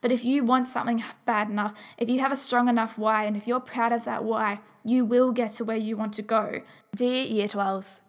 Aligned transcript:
But 0.00 0.12
if 0.12 0.24
you 0.24 0.44
want 0.44 0.66
something 0.66 1.02
bad 1.26 1.50
enough, 1.50 1.74
if 1.98 2.08
you 2.08 2.20
have 2.20 2.32
a 2.32 2.36
strong 2.36 2.68
enough 2.68 2.96
why, 2.96 3.24
and 3.24 3.36
if 3.36 3.46
you're 3.46 3.60
proud 3.60 3.92
of 3.92 4.04
that 4.04 4.24
why, 4.24 4.60
you 4.84 5.04
will 5.04 5.32
get 5.32 5.52
to 5.52 5.64
where 5.64 5.76
you 5.76 5.96
want 5.96 6.14
to 6.14 6.22
go. 6.22 6.62
Dear 6.94 7.24
Year 7.24 7.46
12s, 7.46 8.00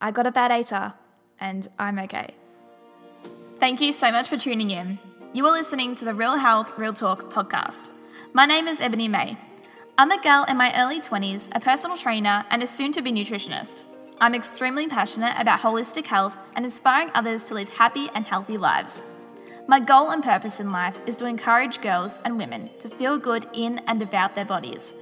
I 0.00 0.10
got 0.10 0.26
a 0.26 0.32
bad 0.32 0.50
ATAR 0.50 0.94
and 1.38 1.68
I'm 1.78 1.98
okay. 2.00 2.30
Thank 3.58 3.80
you 3.80 3.92
so 3.92 4.10
much 4.10 4.28
for 4.28 4.36
tuning 4.36 4.70
in. 4.70 4.98
You 5.32 5.46
are 5.46 5.52
listening 5.52 5.94
to 5.96 6.04
the 6.04 6.14
Real 6.14 6.36
Health, 6.36 6.78
Real 6.78 6.94
Talk 6.94 7.30
podcast. 7.32 7.90
My 8.32 8.46
name 8.46 8.66
is 8.66 8.80
Ebony 8.80 9.08
May. 9.08 9.36
I'm 9.98 10.10
a 10.10 10.22
girl 10.22 10.44
in 10.48 10.56
my 10.56 10.74
early 10.78 11.00
20s, 11.00 11.48
a 11.54 11.60
personal 11.60 11.96
trainer, 11.96 12.44
and 12.50 12.62
a 12.62 12.66
soon 12.66 12.92
to 12.92 13.02
be 13.02 13.12
nutritionist. 13.12 13.84
I'm 14.20 14.34
extremely 14.34 14.88
passionate 14.88 15.34
about 15.38 15.60
holistic 15.60 16.06
health 16.06 16.36
and 16.54 16.64
inspiring 16.64 17.10
others 17.14 17.44
to 17.44 17.54
live 17.54 17.68
happy 17.70 18.08
and 18.14 18.24
healthy 18.26 18.56
lives. 18.56 19.02
My 19.68 19.80
goal 19.80 20.10
and 20.10 20.22
purpose 20.22 20.60
in 20.60 20.68
life 20.68 21.00
is 21.06 21.16
to 21.16 21.26
encourage 21.26 21.80
girls 21.80 22.20
and 22.24 22.38
women 22.38 22.68
to 22.78 22.88
feel 22.88 23.18
good 23.18 23.48
in 23.52 23.80
and 23.88 24.00
about 24.00 24.36
their 24.36 24.44
bodies. 24.44 24.94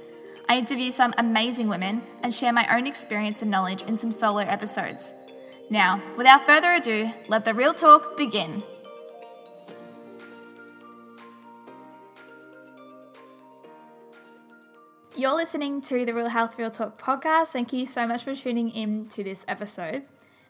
I 0.49 0.57
interview 0.57 0.89
some 0.89 1.13
amazing 1.19 1.67
women 1.67 2.01
and 2.23 2.33
share 2.33 2.51
my 2.51 2.67
own 2.75 2.87
experience 2.87 3.43
and 3.43 3.51
knowledge 3.51 3.83
in 3.83 3.95
some 3.95 4.11
solo 4.11 4.39
episodes. 4.39 5.13
Now, 5.69 6.01
without 6.17 6.47
further 6.47 6.73
ado, 6.73 7.11
let 7.27 7.45
the 7.45 7.53
real 7.53 7.75
talk 7.75 8.17
begin. 8.17 8.63
You're 15.15 15.35
listening 15.35 15.83
to 15.83 16.05
the 16.05 16.13
Real 16.13 16.29
Health 16.29 16.57
Real 16.57 16.71
Talk 16.71 16.99
podcast. 16.99 17.49
Thank 17.49 17.71
you 17.71 17.85
so 17.85 18.07
much 18.07 18.23
for 18.23 18.35
tuning 18.35 18.71
in 18.71 19.05
to 19.09 19.23
this 19.23 19.45
episode. 19.47 20.05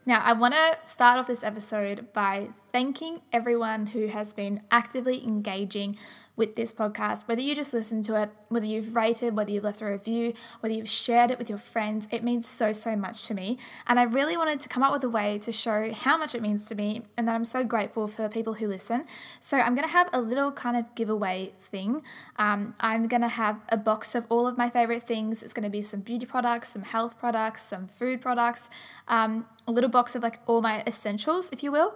Now, 0.05 0.21
I 0.23 0.33
want 0.33 0.53
to 0.53 0.77
start 0.85 1.19
off 1.19 1.27
this 1.27 1.43
episode 1.43 2.13
by 2.13 2.49
thanking 2.75 3.21
everyone 3.31 3.85
who 3.85 4.07
has 4.07 4.33
been 4.33 4.59
actively 4.69 5.23
engaging 5.23 5.97
with 6.35 6.55
this 6.55 6.73
podcast, 6.73 7.25
whether 7.25 7.39
you 7.39 7.55
just 7.55 7.73
listened 7.73 8.03
to 8.03 8.21
it, 8.21 8.29
whether 8.49 8.65
you've 8.65 8.93
rated, 8.93 9.33
whether 9.33 9.49
you've 9.49 9.63
left 9.63 9.81
a 9.81 9.85
review, 9.85 10.33
whether 10.59 10.75
you've 10.75 10.89
shared 10.89 11.31
it 11.31 11.39
with 11.39 11.47
your 11.47 11.57
friends, 11.57 12.05
it 12.11 12.21
means 12.21 12.45
so, 12.45 12.73
so 12.73 12.93
much 12.93 13.23
to 13.27 13.33
me. 13.33 13.57
And 13.87 13.97
I 13.97 14.03
really 14.03 14.35
wanted 14.35 14.59
to 14.59 14.67
come 14.67 14.83
up 14.83 14.91
with 14.91 15.05
a 15.05 15.09
way 15.09 15.39
to 15.39 15.53
show 15.53 15.93
how 15.93 16.17
much 16.17 16.35
it 16.35 16.41
means 16.41 16.65
to 16.65 16.75
me 16.75 17.03
and 17.15 17.29
that 17.29 17.35
I'm 17.35 17.45
so 17.45 17.63
grateful 17.63 18.09
for 18.09 18.27
people 18.27 18.55
who 18.55 18.67
listen. 18.67 19.05
So 19.39 19.57
I'm 19.57 19.73
going 19.73 19.87
to 19.87 19.93
have 19.93 20.09
a 20.11 20.19
little 20.19 20.51
kind 20.51 20.75
of 20.75 20.93
giveaway 20.95 21.53
thing. 21.57 22.01
Um, 22.35 22.75
I'm 22.81 23.07
going 23.07 23.21
to 23.21 23.29
have 23.29 23.61
a 23.69 23.77
box 23.77 24.15
of 24.15 24.25
all 24.27 24.47
of 24.47 24.57
my 24.57 24.69
favorite 24.69 25.03
things. 25.03 25.43
It's 25.43 25.53
going 25.53 25.63
to 25.63 25.69
be 25.69 25.81
some 25.81 26.01
beauty 26.01 26.25
products, 26.25 26.73
some 26.73 26.83
health 26.83 27.17
products, 27.17 27.61
some 27.61 27.87
food 27.87 28.19
products, 28.19 28.69
um, 29.07 29.45
a 29.65 29.71
little 29.71 29.89
box 29.89 30.13
of 30.13 30.23
like 30.23 30.41
all 30.45 30.61
my 30.61 30.83
essentials, 30.85 31.49
if 31.53 31.63
you 31.63 31.71
will. 31.71 31.95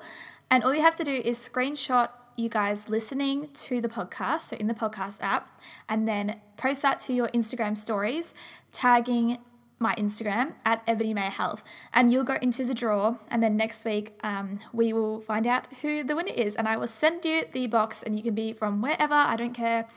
And 0.52 0.64
all 0.64 0.74
you 0.74 0.82
have 0.82 0.96
to 0.96 1.04
do 1.04 1.14
is 1.14 1.38
screenshot 1.38 2.10
you 2.36 2.50
guys 2.50 2.88
listening 2.88 3.50
to 3.54 3.82
the 3.82 3.90
podcast, 3.90 4.42
so 4.42 4.56
in 4.58 4.68
the 4.68 4.74
podcast 4.74 5.18
app, 5.22 5.60
and 5.90 6.08
then 6.08 6.40
post 6.58 6.82
that 6.82 6.98
to 7.00 7.14
your 7.14 7.28
Instagram 7.30 7.78
stories, 7.78 8.34
tagging 8.72 9.38
my 9.78 9.94
Instagram 9.96 10.54
at 10.66 10.82
Ebony 10.88 11.14
May 11.14 11.30
Health, 11.30 11.64
and 11.94 12.12
you'll 12.12 12.24
go 12.24 12.38
into 12.42 12.64
the 12.66 12.74
draw. 12.74 13.18
And 13.30 13.44
then 13.44 13.58
next 13.58 13.86
week, 13.86 14.18
um, 14.24 14.60
we 14.74 14.94
will 14.94 15.22
find 15.22 15.46
out 15.46 15.68
who 15.82 16.04
the 16.04 16.16
winner 16.16 16.34
is, 16.34 16.56
and 16.56 16.68
I 16.68 16.78
will 16.78 16.88
send 16.88 17.26
you 17.26 17.46
the 17.52 17.68
box, 17.68 18.02
and 18.04 18.18
you 18.18 18.24
can 18.24 18.36
be 18.36 18.54
from 18.54 18.82
wherever. 18.82 19.14
I 19.14 19.36
don't 19.36 19.54
care. 19.54 19.88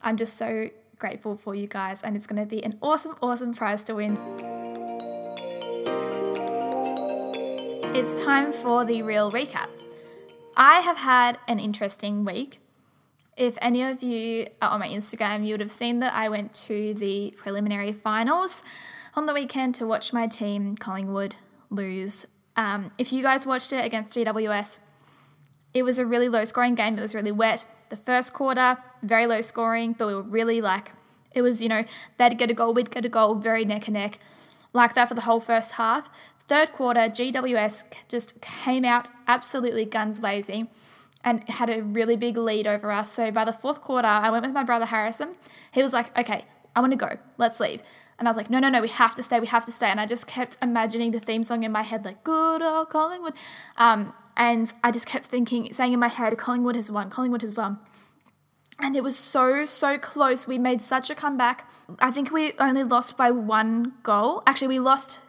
I'm 0.00 0.16
just 0.16 0.36
so 0.36 0.70
grateful 0.98 1.36
for 1.36 1.54
you 1.54 1.66
guys, 1.66 2.02
and 2.02 2.16
it's 2.16 2.26
going 2.26 2.40
to 2.40 2.46
be 2.46 2.62
an 2.64 2.78
awesome, 2.80 3.16
awesome 3.20 3.54
prize 3.54 3.82
to 3.84 3.94
win. 3.94 4.16
It's 7.94 8.20
time 8.20 8.52
for 8.52 8.84
the 8.84 9.02
real 9.02 9.30
recap. 9.32 9.68
I 10.60 10.80
have 10.80 10.96
had 10.96 11.38
an 11.46 11.60
interesting 11.60 12.24
week. 12.24 12.60
If 13.36 13.56
any 13.62 13.84
of 13.84 14.02
you 14.02 14.48
are 14.60 14.70
on 14.70 14.80
my 14.80 14.88
Instagram, 14.88 15.46
you 15.46 15.52
would 15.52 15.60
have 15.60 15.70
seen 15.70 16.00
that 16.00 16.12
I 16.14 16.28
went 16.28 16.52
to 16.66 16.94
the 16.94 17.32
preliminary 17.36 17.92
finals 17.92 18.64
on 19.14 19.26
the 19.26 19.32
weekend 19.32 19.76
to 19.76 19.86
watch 19.86 20.12
my 20.12 20.26
team, 20.26 20.76
Collingwood, 20.76 21.36
lose. 21.70 22.26
Um, 22.56 22.90
if 22.98 23.12
you 23.12 23.22
guys 23.22 23.46
watched 23.46 23.72
it 23.72 23.84
against 23.84 24.16
GWS, 24.16 24.80
it 25.74 25.84
was 25.84 26.00
a 26.00 26.04
really 26.04 26.28
low 26.28 26.44
scoring 26.44 26.74
game. 26.74 26.98
It 26.98 27.02
was 27.02 27.14
really 27.14 27.30
wet. 27.30 27.64
The 27.90 27.96
first 27.96 28.32
quarter, 28.32 28.78
very 29.00 29.28
low 29.28 29.42
scoring, 29.42 29.92
but 29.96 30.08
we 30.08 30.14
were 30.16 30.22
really 30.22 30.60
like, 30.60 30.90
it 31.30 31.42
was, 31.42 31.62
you 31.62 31.68
know, 31.68 31.84
they'd 32.16 32.36
get 32.36 32.50
a 32.50 32.54
goal, 32.54 32.74
we'd 32.74 32.90
get 32.90 33.04
a 33.04 33.08
goal, 33.08 33.36
very 33.36 33.64
neck 33.64 33.86
and 33.86 33.94
neck, 33.94 34.18
like 34.72 34.94
that 34.94 35.08
for 35.08 35.14
the 35.14 35.20
whole 35.20 35.38
first 35.38 35.72
half. 35.74 36.10
Third 36.48 36.72
quarter, 36.72 37.00
GWS 37.00 37.84
just 38.08 38.40
came 38.40 38.84
out 38.84 39.10
absolutely 39.26 39.84
guns 39.84 40.18
blazing 40.18 40.68
and 41.22 41.46
had 41.48 41.68
a 41.68 41.82
really 41.82 42.16
big 42.16 42.38
lead 42.38 42.66
over 42.66 42.90
us. 42.90 43.12
So 43.12 43.30
by 43.30 43.44
the 43.44 43.52
fourth 43.52 43.82
quarter, 43.82 44.08
I 44.08 44.30
went 44.30 44.44
with 44.44 44.54
my 44.54 44.64
brother 44.64 44.86
Harrison. 44.86 45.34
He 45.72 45.82
was 45.82 45.92
like, 45.92 46.16
okay, 46.18 46.44
I 46.74 46.80
want 46.80 46.92
to 46.92 46.96
go. 46.96 47.18
Let's 47.36 47.60
leave. 47.60 47.82
And 48.18 48.26
I 48.26 48.30
was 48.30 48.36
like, 48.36 48.48
no, 48.48 48.58
no, 48.58 48.70
no, 48.70 48.80
we 48.80 48.88
have 48.88 49.14
to 49.16 49.22
stay. 49.22 49.38
We 49.38 49.46
have 49.48 49.64
to 49.66 49.72
stay. 49.72 49.88
And 49.90 50.00
I 50.00 50.06
just 50.06 50.26
kept 50.26 50.56
imagining 50.62 51.10
the 51.10 51.20
theme 51.20 51.44
song 51.44 51.64
in 51.64 51.70
my 51.70 51.82
head, 51.82 52.04
like, 52.04 52.24
good 52.24 52.62
old 52.62 52.88
Collingwood. 52.88 53.34
Um, 53.76 54.12
and 54.36 54.72
I 54.82 54.90
just 54.90 55.06
kept 55.06 55.26
thinking, 55.26 55.72
saying 55.72 55.92
in 55.92 56.00
my 56.00 56.08
head, 56.08 56.36
Collingwood 56.38 56.76
has 56.76 56.90
won. 56.90 57.10
Collingwood 57.10 57.42
has 57.42 57.52
won. 57.52 57.78
And 58.80 58.96
it 58.96 59.02
was 59.02 59.18
so, 59.18 59.66
so 59.66 59.98
close. 59.98 60.46
We 60.46 60.56
made 60.56 60.80
such 60.80 61.10
a 61.10 61.14
comeback. 61.14 61.68
I 62.00 62.10
think 62.10 62.30
we 62.30 62.54
only 62.58 62.84
lost 62.84 63.16
by 63.16 63.30
one 63.32 63.94
goal. 64.02 64.42
Actually, 64.46 64.68
we 64.68 64.78
lost 64.78 65.20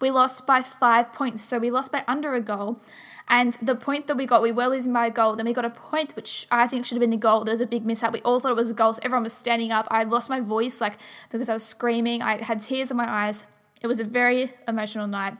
we 0.00 0.10
lost 0.10 0.46
by 0.46 0.62
five 0.62 1.12
points, 1.12 1.42
so 1.42 1.58
we 1.58 1.70
lost 1.70 1.92
by 1.92 2.04
under 2.06 2.34
a 2.34 2.40
goal. 2.40 2.80
And 3.28 3.54
the 3.62 3.74
point 3.74 4.08
that 4.08 4.16
we 4.16 4.26
got, 4.26 4.42
we 4.42 4.52
were 4.52 4.66
losing 4.66 4.92
by 4.92 5.06
a 5.06 5.10
goal. 5.10 5.36
Then 5.36 5.46
we 5.46 5.52
got 5.52 5.64
a 5.64 5.70
point, 5.70 6.14
which 6.16 6.46
I 6.50 6.66
think 6.66 6.84
should 6.84 6.96
have 6.96 7.00
been 7.00 7.12
a 7.12 7.16
goal. 7.16 7.44
There 7.44 7.52
was 7.52 7.60
a 7.60 7.66
big 7.66 7.84
mishap. 7.86 8.12
We 8.12 8.20
all 8.22 8.40
thought 8.40 8.50
it 8.50 8.56
was 8.56 8.70
a 8.70 8.74
goal, 8.74 8.92
so 8.92 9.00
everyone 9.02 9.22
was 9.22 9.32
standing 9.32 9.72
up. 9.72 9.86
I 9.90 10.04
lost 10.04 10.28
my 10.28 10.40
voice, 10.40 10.80
like 10.80 10.98
because 11.30 11.48
I 11.48 11.54
was 11.54 11.62
screaming. 11.62 12.22
I 12.22 12.42
had 12.42 12.60
tears 12.60 12.90
in 12.90 12.96
my 12.96 13.08
eyes. 13.08 13.44
It 13.80 13.86
was 13.86 14.00
a 14.00 14.04
very 14.04 14.52
emotional 14.68 15.06
night. 15.06 15.36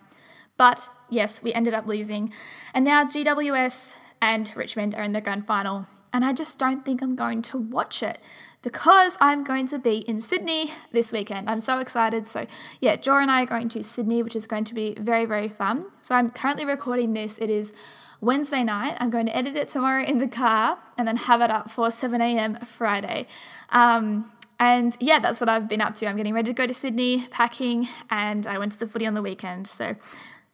But 0.56 0.88
yes, 1.10 1.43
we 1.43 1.53
ended 1.53 1.75
up 1.75 1.87
losing. 1.87 2.32
And 2.75 2.84
now 2.84 3.04
GWS 3.04 3.94
and 4.20 4.50
Richmond 4.54 4.94
are 4.94 5.03
in 5.03 5.12
the 5.12 5.20
grand 5.20 5.47
final. 5.47 5.87
And 6.12 6.25
I 6.25 6.33
just 6.33 6.59
don't 6.59 6.84
think 6.84 7.03
I'm 7.03 7.17
going 7.17 7.43
to 7.43 7.59
watch 7.59 8.03
it 8.03 8.19
because 8.62 9.17
I'm 9.21 9.45
going 9.45 9.67
to 9.69 9.78
be 9.78 9.99
in 9.99 10.21
Sydney 10.21 10.73
this 10.93 11.11
weekend. 11.12 11.49
I'm 11.49 11.61
so 11.61 11.78
excited. 11.78 12.27
So, 12.27 12.47
yeah, 12.81 12.97
Jor 12.97 13.21
and 13.21 13.31
I 13.31 13.43
are 13.43 13.47
going 13.47 13.69
to 13.71 13.83
Sydney, 13.83 14.23
which 14.23 14.37
is 14.37 14.47
going 14.47 14.65
to 14.65 14.75
be 14.75 14.95
very, 14.99 15.25
very 15.25 15.49
fun. 15.49 15.87
So, 16.00 16.15
I'm 16.15 16.31
currently 16.31 16.65
recording 16.65 17.15
this. 17.15 17.39
It 17.39 17.50
is 17.50 17.73
Wednesday 18.21 18.62
night. 18.62 18.97
I'm 19.00 19.11
going 19.11 19.27
to 19.27 19.37
edit 19.37 19.56
it 19.56 19.69
tomorrow 19.69 20.05
in 20.05 20.19
the 20.19 20.28
car 20.28 20.78
and 20.97 21.09
then 21.09 21.17
have 21.17 21.41
it 21.41 21.50
up 21.50 21.71
for 21.71 21.91
7 21.91 22.21
a.m. 22.21 22.56
Friday. 22.65 23.27
Um, 23.71 24.31
and 24.61 24.97
yeah, 25.00 25.19
that's 25.19 25.41
what 25.41 25.49
I've 25.49 25.69
been 25.69 25.81
up 25.81 25.94
to. 25.94 26.06
I'm 26.06 26.17
getting 26.17 26.33
ready 26.33 26.50
to 26.50 26.55
go 26.55 26.69
to 26.69 26.73
Sydney, 26.73 27.27
packing, 27.33 27.89
and 28.11 28.47
I 28.47 28.59
went 28.59 28.71
to 28.73 28.79
the 28.79 28.87
footy 28.87 29.06
on 29.06 29.15
the 29.15 29.23
weekend. 29.23 29.67
So 29.67 29.97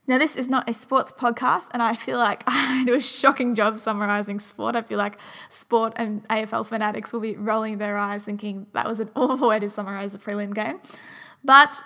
now, 0.09 0.17
this 0.17 0.37
is 0.37 0.49
not 0.49 0.67
a 0.67 0.73
sports 0.73 1.13
podcast, 1.13 1.69
and 1.73 1.83
I 1.83 1.95
feel 1.95 2.17
like 2.17 2.43
I 2.47 2.83
do 2.87 2.95
a 2.95 3.01
shocking 3.01 3.55
job 3.55 3.77
summarizing 3.77 4.41
sport. 4.41 4.75
I 4.75 4.81
feel 4.81 4.97
like 4.97 5.21
sport 5.51 5.93
and 5.97 6.27
AFL 6.29 6.67
fanatics 6.67 7.13
will 7.13 7.21
be 7.21 7.37
rolling 7.37 7.77
their 7.77 7.99
eyes 7.99 8.23
thinking 8.23 8.67
that 8.73 8.89
was 8.89 9.01
an 9.01 9.11
awful 9.15 9.49
way 9.49 9.59
to 9.59 9.69
summarize 9.69 10.13
the 10.13 10.19
prelim 10.19 10.55
game. 10.55 10.81
But 11.45 11.83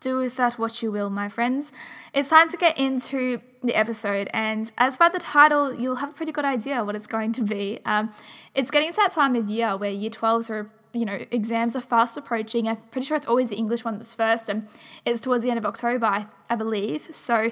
do 0.00 0.18
with 0.18 0.36
that 0.36 0.58
what 0.58 0.82
you 0.82 0.90
will, 0.90 1.10
my 1.10 1.28
friends. 1.28 1.70
It's 2.12 2.30
time 2.30 2.48
to 2.48 2.56
get 2.56 2.76
into 2.76 3.40
the 3.62 3.76
episode, 3.76 4.28
and 4.34 4.72
as 4.76 4.96
by 4.96 5.08
the 5.08 5.20
title, 5.20 5.72
you'll 5.72 5.96
have 5.96 6.10
a 6.10 6.12
pretty 6.12 6.32
good 6.32 6.44
idea 6.44 6.82
what 6.82 6.96
it's 6.96 7.06
going 7.06 7.30
to 7.32 7.42
be. 7.42 7.78
Um, 7.84 8.12
it's 8.52 8.72
getting 8.72 8.90
to 8.90 8.96
that 8.96 9.12
time 9.12 9.36
of 9.36 9.48
year 9.48 9.76
where 9.76 9.90
year 9.90 10.10
12s 10.10 10.50
are 10.50 10.70
you 10.92 11.04
know, 11.04 11.18
exams 11.30 11.76
are 11.76 11.80
fast 11.80 12.16
approaching. 12.16 12.68
I'm 12.68 12.76
pretty 12.76 13.06
sure 13.06 13.16
it's 13.16 13.26
always 13.26 13.48
the 13.48 13.56
English 13.56 13.84
one 13.84 13.96
that's 13.96 14.14
first, 14.14 14.48
and 14.48 14.68
it's 15.04 15.20
towards 15.20 15.42
the 15.42 15.50
end 15.50 15.58
of 15.58 15.66
October, 15.66 16.06
I, 16.06 16.26
I 16.48 16.56
believe. 16.56 17.08
So 17.14 17.50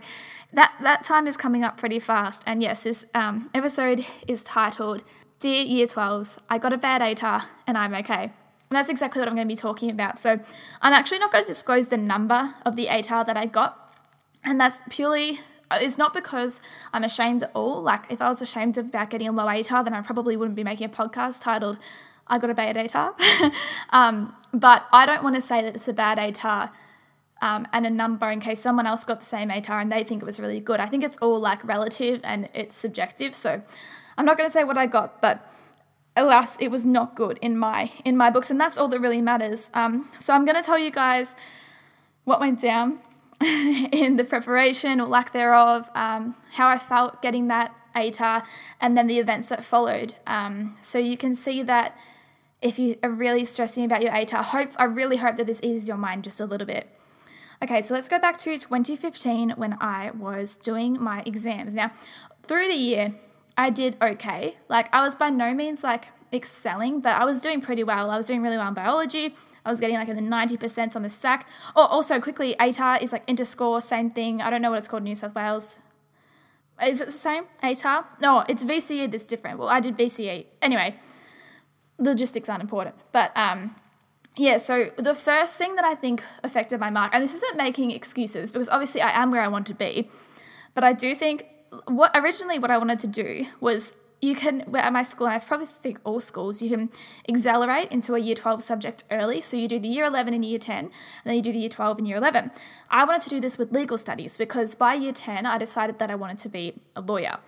that 0.52 0.74
that 0.82 1.04
time 1.04 1.26
is 1.26 1.36
coming 1.36 1.64
up 1.64 1.76
pretty 1.76 1.98
fast. 1.98 2.42
And 2.46 2.62
yes, 2.62 2.82
this 2.84 3.04
um, 3.14 3.50
episode 3.54 4.04
is 4.26 4.42
titled 4.42 5.02
"Dear 5.38 5.62
Year 5.62 5.86
12s, 5.86 6.38
I 6.48 6.58
got 6.58 6.72
a 6.72 6.78
bad 6.78 7.00
ATAR 7.02 7.44
and 7.66 7.78
I'm 7.78 7.94
okay." 7.94 8.32
And 8.70 8.76
that's 8.76 8.90
exactly 8.90 9.20
what 9.20 9.28
I'm 9.28 9.34
going 9.34 9.48
to 9.48 9.52
be 9.52 9.56
talking 9.56 9.90
about. 9.90 10.18
So 10.18 10.38
I'm 10.82 10.92
actually 10.92 11.20
not 11.20 11.32
going 11.32 11.42
to 11.42 11.48
disclose 11.48 11.86
the 11.86 11.96
number 11.96 12.54
of 12.66 12.76
the 12.76 12.86
ATAR 12.86 13.26
that 13.26 13.36
I 13.36 13.46
got, 13.46 13.94
and 14.44 14.60
that's 14.60 14.80
purely 14.90 15.40
it's 15.70 15.98
not 15.98 16.14
because 16.14 16.60
I'm 16.92 17.04
ashamed 17.04 17.42
at 17.42 17.50
all. 17.54 17.82
Like, 17.82 18.10
if 18.10 18.22
I 18.22 18.28
was 18.28 18.40
ashamed 18.40 18.78
about 18.78 19.10
getting 19.10 19.28
a 19.28 19.32
low 19.32 19.44
ATAR, 19.44 19.84
then 19.84 19.94
I 19.94 20.00
probably 20.00 20.36
wouldn't 20.36 20.56
be 20.56 20.64
making 20.64 20.86
a 20.86 20.88
podcast 20.88 21.42
titled 21.42 21.78
I 22.28 22.38
got 22.38 22.50
a 22.50 22.54
bad 22.54 22.76
ATAR. 22.76 23.14
um, 23.90 24.34
but 24.52 24.86
I 24.92 25.06
don't 25.06 25.22
want 25.22 25.36
to 25.36 25.42
say 25.42 25.62
that 25.62 25.74
it's 25.74 25.88
a 25.88 25.92
bad 25.92 26.18
ATAR 26.18 26.70
um, 27.40 27.66
and 27.72 27.86
a 27.86 27.90
number 27.90 28.30
in 28.30 28.40
case 28.40 28.60
someone 28.60 28.86
else 28.86 29.04
got 29.04 29.20
the 29.20 29.26
same 29.26 29.48
ATAR 29.48 29.80
and 29.80 29.90
they 29.90 30.04
think 30.04 30.22
it 30.22 30.26
was 30.26 30.40
really 30.40 30.60
good. 30.60 30.80
I 30.80 30.86
think 30.86 31.04
it's 31.04 31.16
all 31.18 31.40
like 31.40 31.64
relative 31.64 32.20
and 32.24 32.48
it's 32.54 32.74
subjective. 32.74 33.34
So 33.34 33.62
I'm 34.16 34.24
not 34.24 34.36
going 34.36 34.48
to 34.48 34.52
say 34.52 34.64
what 34.64 34.76
I 34.76 34.86
got, 34.86 35.20
but 35.20 35.46
alas, 36.16 36.56
it 36.58 36.70
was 36.70 36.84
not 36.84 37.14
good 37.14 37.38
in 37.40 37.56
my 37.56 37.92
in 38.04 38.16
my 38.16 38.30
books, 38.30 38.50
and 38.50 38.60
that's 38.60 38.76
all 38.76 38.88
that 38.88 39.00
really 39.00 39.22
matters. 39.22 39.70
Um, 39.72 40.08
so 40.18 40.34
I'm 40.34 40.44
going 40.44 40.56
to 40.56 40.62
tell 40.62 40.78
you 40.78 40.90
guys 40.90 41.36
what 42.24 42.40
went 42.40 42.60
down 42.60 42.98
in 43.40 44.16
the 44.16 44.24
preparation 44.24 45.00
or 45.00 45.06
lack 45.06 45.32
thereof, 45.32 45.90
um, 45.94 46.34
how 46.52 46.68
I 46.68 46.78
felt 46.78 47.22
getting 47.22 47.48
that 47.48 47.74
ATAR, 47.94 48.42
and 48.80 48.96
then 48.98 49.06
the 49.06 49.18
events 49.18 49.48
that 49.48 49.64
followed. 49.64 50.16
Um, 50.26 50.76
so 50.82 50.98
you 50.98 51.16
can 51.16 51.34
see 51.34 51.62
that 51.62 51.96
if 52.60 52.78
you 52.78 52.96
are 53.02 53.10
really 53.10 53.44
stressing 53.44 53.84
about 53.84 54.02
your 54.02 54.12
ATAR, 54.12 54.42
hope 54.44 54.70
I 54.78 54.84
really 54.84 55.16
hope 55.16 55.36
that 55.36 55.46
this 55.46 55.60
eases 55.62 55.88
your 55.88 55.96
mind 55.96 56.24
just 56.24 56.40
a 56.40 56.46
little 56.46 56.66
bit. 56.66 56.88
Okay, 57.62 57.82
so 57.82 57.94
let's 57.94 58.08
go 58.08 58.18
back 58.18 58.36
to 58.38 58.56
2015 58.56 59.50
when 59.56 59.76
I 59.80 60.10
was 60.12 60.56
doing 60.56 61.00
my 61.00 61.22
exams. 61.26 61.74
Now, 61.74 61.90
through 62.44 62.68
the 62.68 62.74
year, 62.74 63.14
I 63.56 63.70
did 63.70 63.96
okay. 64.00 64.56
Like, 64.68 64.92
I 64.94 65.02
was 65.02 65.16
by 65.16 65.30
no 65.30 65.52
means 65.52 65.82
like 65.82 66.08
excelling, 66.32 67.00
but 67.00 67.20
I 67.20 67.24
was 67.24 67.40
doing 67.40 67.60
pretty 67.60 67.82
well. 67.82 68.10
I 68.10 68.16
was 68.16 68.26
doing 68.26 68.42
really 68.42 68.56
well 68.56 68.68
in 68.68 68.74
biology. 68.74 69.34
I 69.64 69.70
was 69.70 69.80
getting 69.80 69.96
like 69.96 70.08
in 70.08 70.16
the 70.16 70.22
90% 70.22 70.94
on 70.94 71.02
the 71.02 71.10
SAC. 71.10 71.48
Oh, 71.74 71.84
also, 71.86 72.20
quickly, 72.20 72.54
ATAR 72.60 73.02
is 73.02 73.12
like 73.12 73.24
ENTER 73.28 73.44
score, 73.44 73.80
same 73.80 74.08
thing. 74.08 74.40
I 74.40 74.50
don't 74.50 74.62
know 74.62 74.70
what 74.70 74.78
it's 74.78 74.88
called 74.88 75.00
in 75.00 75.04
New 75.04 75.14
South 75.14 75.34
Wales. 75.34 75.80
Is 76.80 77.00
it 77.00 77.06
the 77.06 77.12
same? 77.12 77.44
ATAR? 77.62 78.04
No, 78.20 78.44
it's 78.48 78.64
VCE 78.64 79.10
that's 79.10 79.24
different. 79.24 79.58
Well, 79.58 79.68
I 79.68 79.80
did 79.80 79.96
VCE. 79.96 80.46
Anyway, 80.62 80.96
logistics 81.98 82.48
aren't 82.48 82.62
important. 82.62 82.94
But 83.12 83.36
um, 83.36 83.74
yeah, 84.36 84.56
so 84.58 84.90
the 84.96 85.14
first 85.14 85.56
thing 85.56 85.74
that 85.74 85.84
I 85.84 85.94
think 85.94 86.22
affected 86.42 86.80
my 86.80 86.90
mark, 86.90 87.14
and 87.14 87.22
this 87.22 87.34
isn't 87.34 87.56
making 87.56 87.90
excuses 87.90 88.50
because 88.50 88.68
obviously 88.68 89.00
I 89.00 89.10
am 89.10 89.30
where 89.30 89.42
I 89.42 89.48
want 89.48 89.66
to 89.66 89.74
be, 89.74 90.08
but 90.74 90.84
I 90.84 90.92
do 90.92 91.14
think 91.14 91.46
what 91.86 92.12
originally 92.14 92.58
what 92.58 92.70
I 92.70 92.78
wanted 92.78 92.98
to 93.00 93.06
do 93.08 93.46
was 93.60 93.94
you 94.20 94.34
can 94.34 94.74
at 94.74 94.92
my 94.92 95.02
school 95.02 95.26
and 95.26 95.36
I 95.36 95.38
probably 95.38 95.66
think 95.66 96.00
all 96.02 96.18
schools 96.18 96.60
you 96.60 96.70
can 96.70 96.90
accelerate 97.28 97.90
into 97.92 98.14
a 98.14 98.18
year 98.18 98.34
12 98.34 98.62
subject 98.62 99.04
early. 99.10 99.40
So 99.40 99.56
you 99.56 99.68
do 99.68 99.78
the 99.78 99.88
year 99.88 100.04
11 100.04 100.34
and 100.34 100.44
year 100.44 100.58
10 100.58 100.76
and 100.84 100.92
then 101.24 101.34
you 101.34 101.42
do 101.42 101.52
the 101.52 101.58
year 101.58 101.68
12 101.68 101.98
and 101.98 102.08
year 102.08 102.16
11 102.16 102.50
I 102.90 103.04
wanted 103.04 103.22
to 103.22 103.30
do 103.30 103.40
this 103.40 103.58
with 103.58 103.72
legal 103.72 103.96
studies 103.96 104.36
because 104.36 104.74
by 104.74 104.94
year 104.94 105.12
10 105.12 105.46
I 105.46 105.58
decided 105.58 105.98
that 106.00 106.10
I 106.10 106.16
wanted 106.16 106.38
to 106.38 106.48
be 106.48 106.80
a 106.96 107.00
lawyer 107.00 107.38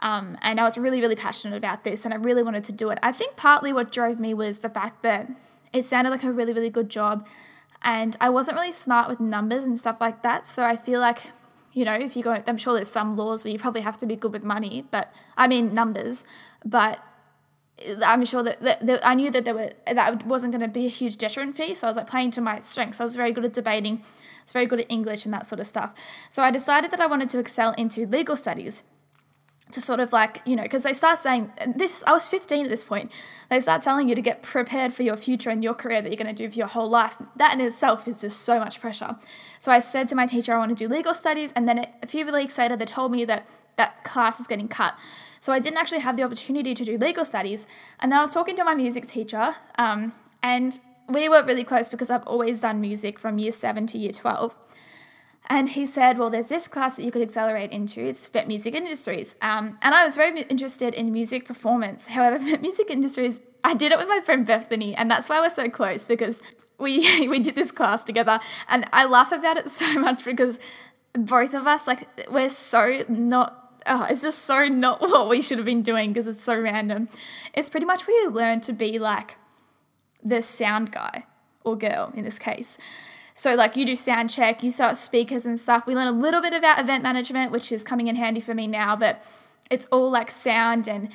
um, 0.00 0.36
and 0.42 0.60
I 0.60 0.64
was 0.64 0.76
really 0.76 1.00
really 1.00 1.16
passionate 1.16 1.56
about 1.56 1.84
this 1.84 2.04
and 2.04 2.12
I 2.12 2.18
really 2.18 2.42
wanted 2.42 2.64
to 2.64 2.72
do 2.72 2.90
it 2.90 2.98
I 3.02 3.12
think 3.12 3.36
partly 3.36 3.72
what 3.72 3.92
drove 3.92 4.18
me 4.18 4.34
was 4.34 4.58
the 4.58 4.70
fact 4.70 5.02
that 5.02 5.28
it 5.74 5.84
sounded 5.84 6.10
like 6.10 6.22
a 6.22 6.32
really, 6.32 6.52
really 6.52 6.70
good 6.70 6.88
job. 6.88 7.28
And 7.82 8.16
I 8.20 8.30
wasn't 8.30 8.56
really 8.56 8.72
smart 8.72 9.08
with 9.08 9.20
numbers 9.20 9.64
and 9.64 9.78
stuff 9.78 10.00
like 10.00 10.22
that. 10.22 10.46
So 10.46 10.64
I 10.64 10.76
feel 10.76 11.00
like, 11.00 11.32
you 11.72 11.84
know, 11.84 11.92
if 11.92 12.16
you 12.16 12.22
go, 12.22 12.42
I'm 12.46 12.56
sure 12.56 12.72
there's 12.74 12.88
some 12.88 13.16
laws 13.16 13.44
where 13.44 13.52
you 13.52 13.58
probably 13.58 13.82
have 13.82 13.98
to 13.98 14.06
be 14.06 14.16
good 14.16 14.32
with 14.32 14.44
money, 14.44 14.86
but 14.90 15.12
I 15.36 15.48
mean, 15.48 15.74
numbers. 15.74 16.24
But 16.64 17.00
I'm 18.02 18.24
sure 18.24 18.42
that, 18.44 18.62
that, 18.62 18.86
that, 18.86 19.06
I 19.06 19.14
knew 19.14 19.30
that 19.32 19.44
there 19.44 19.54
were 19.54 19.72
that 19.92 20.24
wasn't 20.24 20.52
going 20.52 20.62
to 20.62 20.68
be 20.68 20.86
a 20.86 20.88
huge 20.88 21.16
deterrent 21.16 21.56
fee. 21.56 21.74
So 21.74 21.88
I 21.88 21.90
was 21.90 21.96
like 21.96 22.06
playing 22.08 22.30
to 22.32 22.40
my 22.40 22.60
strengths. 22.60 23.00
I 23.00 23.04
was 23.04 23.16
very 23.16 23.32
good 23.32 23.44
at 23.44 23.52
debating. 23.52 23.96
I 23.96 24.44
was 24.44 24.52
very 24.52 24.66
good 24.66 24.80
at 24.80 24.86
English 24.88 25.24
and 25.24 25.34
that 25.34 25.46
sort 25.46 25.60
of 25.60 25.66
stuff. 25.66 25.92
So 26.30 26.42
I 26.42 26.52
decided 26.52 26.92
that 26.92 27.00
I 27.00 27.06
wanted 27.06 27.28
to 27.30 27.38
excel 27.40 27.72
into 27.72 28.06
legal 28.06 28.36
studies 28.36 28.84
to 29.72 29.80
sort 29.80 30.00
of 30.00 30.12
like 30.12 30.40
you 30.44 30.54
know 30.54 30.62
because 30.62 30.82
they 30.82 30.92
start 30.92 31.18
saying 31.18 31.50
this 31.74 32.04
i 32.06 32.12
was 32.12 32.28
15 32.28 32.64
at 32.64 32.70
this 32.70 32.84
point 32.84 33.10
they 33.50 33.60
start 33.60 33.82
telling 33.82 34.08
you 34.08 34.14
to 34.14 34.22
get 34.22 34.42
prepared 34.42 34.92
for 34.92 35.02
your 35.02 35.16
future 35.16 35.50
and 35.50 35.62
your 35.62 35.74
career 35.74 36.00
that 36.00 36.08
you're 36.08 36.22
going 36.22 36.34
to 36.34 36.42
do 36.42 36.48
for 36.48 36.56
your 36.56 36.66
whole 36.66 36.88
life. 36.88 37.16
That 37.36 37.52
in 37.52 37.60
itself 37.60 38.08
is 38.08 38.20
just 38.20 38.40
so 38.40 38.58
much 38.58 38.80
pressure. 38.80 39.16
So 39.60 39.72
i 39.72 39.78
said 39.78 40.08
to 40.08 40.14
my 40.14 40.26
teacher 40.26 40.54
i 40.54 40.58
want 40.58 40.76
to 40.76 40.88
do 40.88 40.92
legal 40.92 41.14
studies 41.14 41.52
and 41.56 41.66
then 41.68 41.86
a 42.02 42.06
few 42.06 42.24
weeks 42.30 42.58
later 42.58 42.76
they 42.76 42.84
told 42.84 43.12
me 43.12 43.24
that 43.24 43.46
that 43.76 44.04
class 44.04 44.38
is 44.40 44.46
getting 44.46 44.68
cut. 44.68 44.94
So 45.40 45.52
i 45.52 45.58
didn't 45.58 45.78
actually 45.78 46.00
have 46.00 46.16
the 46.16 46.22
opportunity 46.22 46.74
to 46.74 46.84
do 46.84 46.96
legal 46.98 47.24
studies. 47.24 47.66
And 48.00 48.12
then 48.12 48.18
i 48.18 48.22
was 48.22 48.32
talking 48.32 48.56
to 48.56 48.64
my 48.64 48.74
music 48.74 49.06
teacher 49.06 49.56
um, 49.78 50.12
and 50.42 50.78
we 51.08 51.28
were 51.28 51.42
really 51.42 51.64
close 51.64 51.88
because 51.88 52.10
i've 52.10 52.26
always 52.26 52.60
done 52.62 52.80
music 52.80 53.18
from 53.18 53.38
year 53.38 53.52
7 53.52 53.86
to 53.88 53.98
year 53.98 54.12
12 54.12 54.54
and 55.46 55.68
he 55.68 55.84
said, 55.84 56.18
Well, 56.18 56.30
there's 56.30 56.48
this 56.48 56.68
class 56.68 56.96
that 56.96 57.04
you 57.04 57.10
could 57.10 57.22
accelerate 57.22 57.70
into. 57.70 58.02
It's 58.02 58.26
VET 58.28 58.48
music 58.48 58.74
industries. 58.74 59.34
Um, 59.42 59.78
and 59.82 59.94
I 59.94 60.04
was 60.04 60.16
very 60.16 60.42
interested 60.42 60.94
in 60.94 61.12
music 61.12 61.44
performance. 61.44 62.08
However, 62.08 62.38
VET 62.44 62.62
music 62.62 62.90
industries, 62.90 63.40
I 63.62 63.74
did 63.74 63.92
it 63.92 63.98
with 63.98 64.08
my 64.08 64.20
friend 64.20 64.46
Bethany, 64.46 64.94
and 64.94 65.10
that's 65.10 65.28
why 65.28 65.40
we're 65.40 65.50
so 65.50 65.68
close 65.68 66.06
because 66.06 66.40
we 66.78 67.28
we 67.28 67.38
did 67.38 67.54
this 67.54 67.70
class 67.70 68.04
together. 68.04 68.40
And 68.68 68.86
I 68.92 69.04
laugh 69.04 69.32
about 69.32 69.56
it 69.56 69.70
so 69.82 69.98
much 69.98 70.24
because 70.24 70.58
both 71.12 71.54
of 71.54 71.66
us, 71.66 71.86
like, 71.86 72.08
we're 72.30 72.48
so 72.48 73.04
not 73.08 73.60
Oh, 73.86 74.04
it's 74.04 74.22
just 74.22 74.46
so 74.46 74.64
not 74.66 75.02
what 75.02 75.28
we 75.28 75.42
should 75.42 75.58
have 75.58 75.66
been 75.66 75.82
doing 75.82 76.12
because 76.12 76.26
it's 76.26 76.42
so 76.42 76.58
random. 76.58 77.06
It's 77.52 77.68
pretty 77.68 77.84
much 77.84 78.06
where 78.06 78.18
you 78.22 78.30
learn 78.30 78.62
to 78.62 78.72
be 78.72 78.98
like 78.98 79.36
the 80.22 80.40
sound 80.40 80.90
guy 80.90 81.26
or 81.64 81.76
girl 81.76 82.10
in 82.16 82.24
this 82.24 82.38
case. 82.38 82.78
So, 83.34 83.54
like, 83.54 83.76
you 83.76 83.84
do 83.84 83.96
sound 83.96 84.30
check, 84.30 84.62
you 84.62 84.70
set 84.70 84.90
up 84.90 84.96
speakers 84.96 85.44
and 85.44 85.58
stuff. 85.58 85.86
We 85.86 85.94
learn 85.96 86.06
a 86.06 86.12
little 86.12 86.40
bit 86.40 86.52
about 86.52 86.78
event 86.78 87.02
management, 87.02 87.50
which 87.50 87.72
is 87.72 87.82
coming 87.82 88.06
in 88.06 88.14
handy 88.14 88.40
for 88.40 88.54
me 88.54 88.68
now, 88.68 88.94
but 88.94 89.22
it's 89.70 89.86
all 89.86 90.08
like 90.08 90.30
sound 90.30 90.86
and 90.86 91.10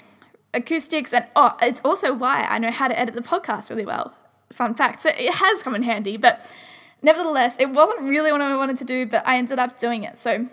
acoustics. 0.53 1.13
And 1.13 1.25
oh, 1.35 1.55
it's 1.61 1.79
also 1.85 2.13
why 2.13 2.41
I 2.41 2.59
know 2.59 2.71
how 2.71 2.89
to 2.89 2.99
edit 2.99 3.15
the 3.15 3.21
podcast 3.21 3.69
really 3.69 3.85
well. 3.85 4.13
Fun 4.51 4.75
fact. 4.75 4.99
So, 4.99 5.09
it 5.09 5.33
has 5.35 5.63
come 5.63 5.75
in 5.75 5.83
handy, 5.83 6.17
but 6.17 6.45
nevertheless, 7.01 7.55
it 7.57 7.69
wasn't 7.69 8.01
really 8.01 8.33
what 8.33 8.41
I 8.41 8.53
wanted 8.57 8.75
to 8.77 8.85
do, 8.85 9.05
but 9.05 9.25
I 9.25 9.37
ended 9.37 9.57
up 9.57 9.79
doing 9.79 10.03
it. 10.03 10.17
So, 10.17 10.49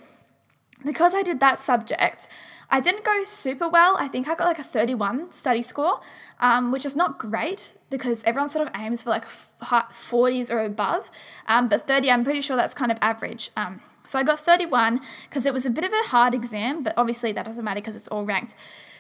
because 0.85 1.15
I 1.15 1.23
did 1.23 1.41
that 1.41 1.59
subject, 1.59 2.29
I 2.71 2.81
didn't 2.81 3.05
go 3.05 3.25
super 3.25 3.69
well. 3.69 3.97
I 3.99 4.09
think 4.09 4.29
I 4.29 4.35
got 4.35 4.47
like 4.47 4.59
a 4.59 4.65
31 4.65 5.31
study 5.31 5.63
score, 5.63 6.01
um, 6.41 6.73
which 6.73 6.85
is 6.85 6.97
not 6.97 7.19
great 7.19 7.75
because 7.91 8.25
everyone 8.25 8.49
sort 8.49 8.67
of 8.67 8.75
aims 8.75 9.03
for 9.03 9.11
like 9.11 9.25
40s 9.27 10.51
or 10.51 10.65
above. 10.65 11.11
Um, 11.47 11.69
but 11.69 11.87
30, 11.87 12.11
I'm 12.11 12.25
pretty 12.25 12.41
sure 12.41 12.57
that's 12.57 12.75
kind 12.75 12.91
of 12.91 12.99
average. 13.01 13.51
Um, 13.57 13.81
so 14.05 14.19
I 14.19 14.25
got 14.25 14.41
31 14.41 15.01
because 15.29 15.47
it 15.47 15.53
was 15.53 15.65
a 15.65 15.71
bit 15.71 15.85
of 15.85 15.93
a 15.93 16.09
hard 16.09 16.35
exam, 16.35 16.83
but 16.83 16.95
obviously 16.97 17.33
that 17.33 17.45
doesn't 17.45 17.65
matter 17.65 17.81
because 17.81 17.97
it's 17.97 18.09
all 18.09 18.25
ranked. 18.25 18.55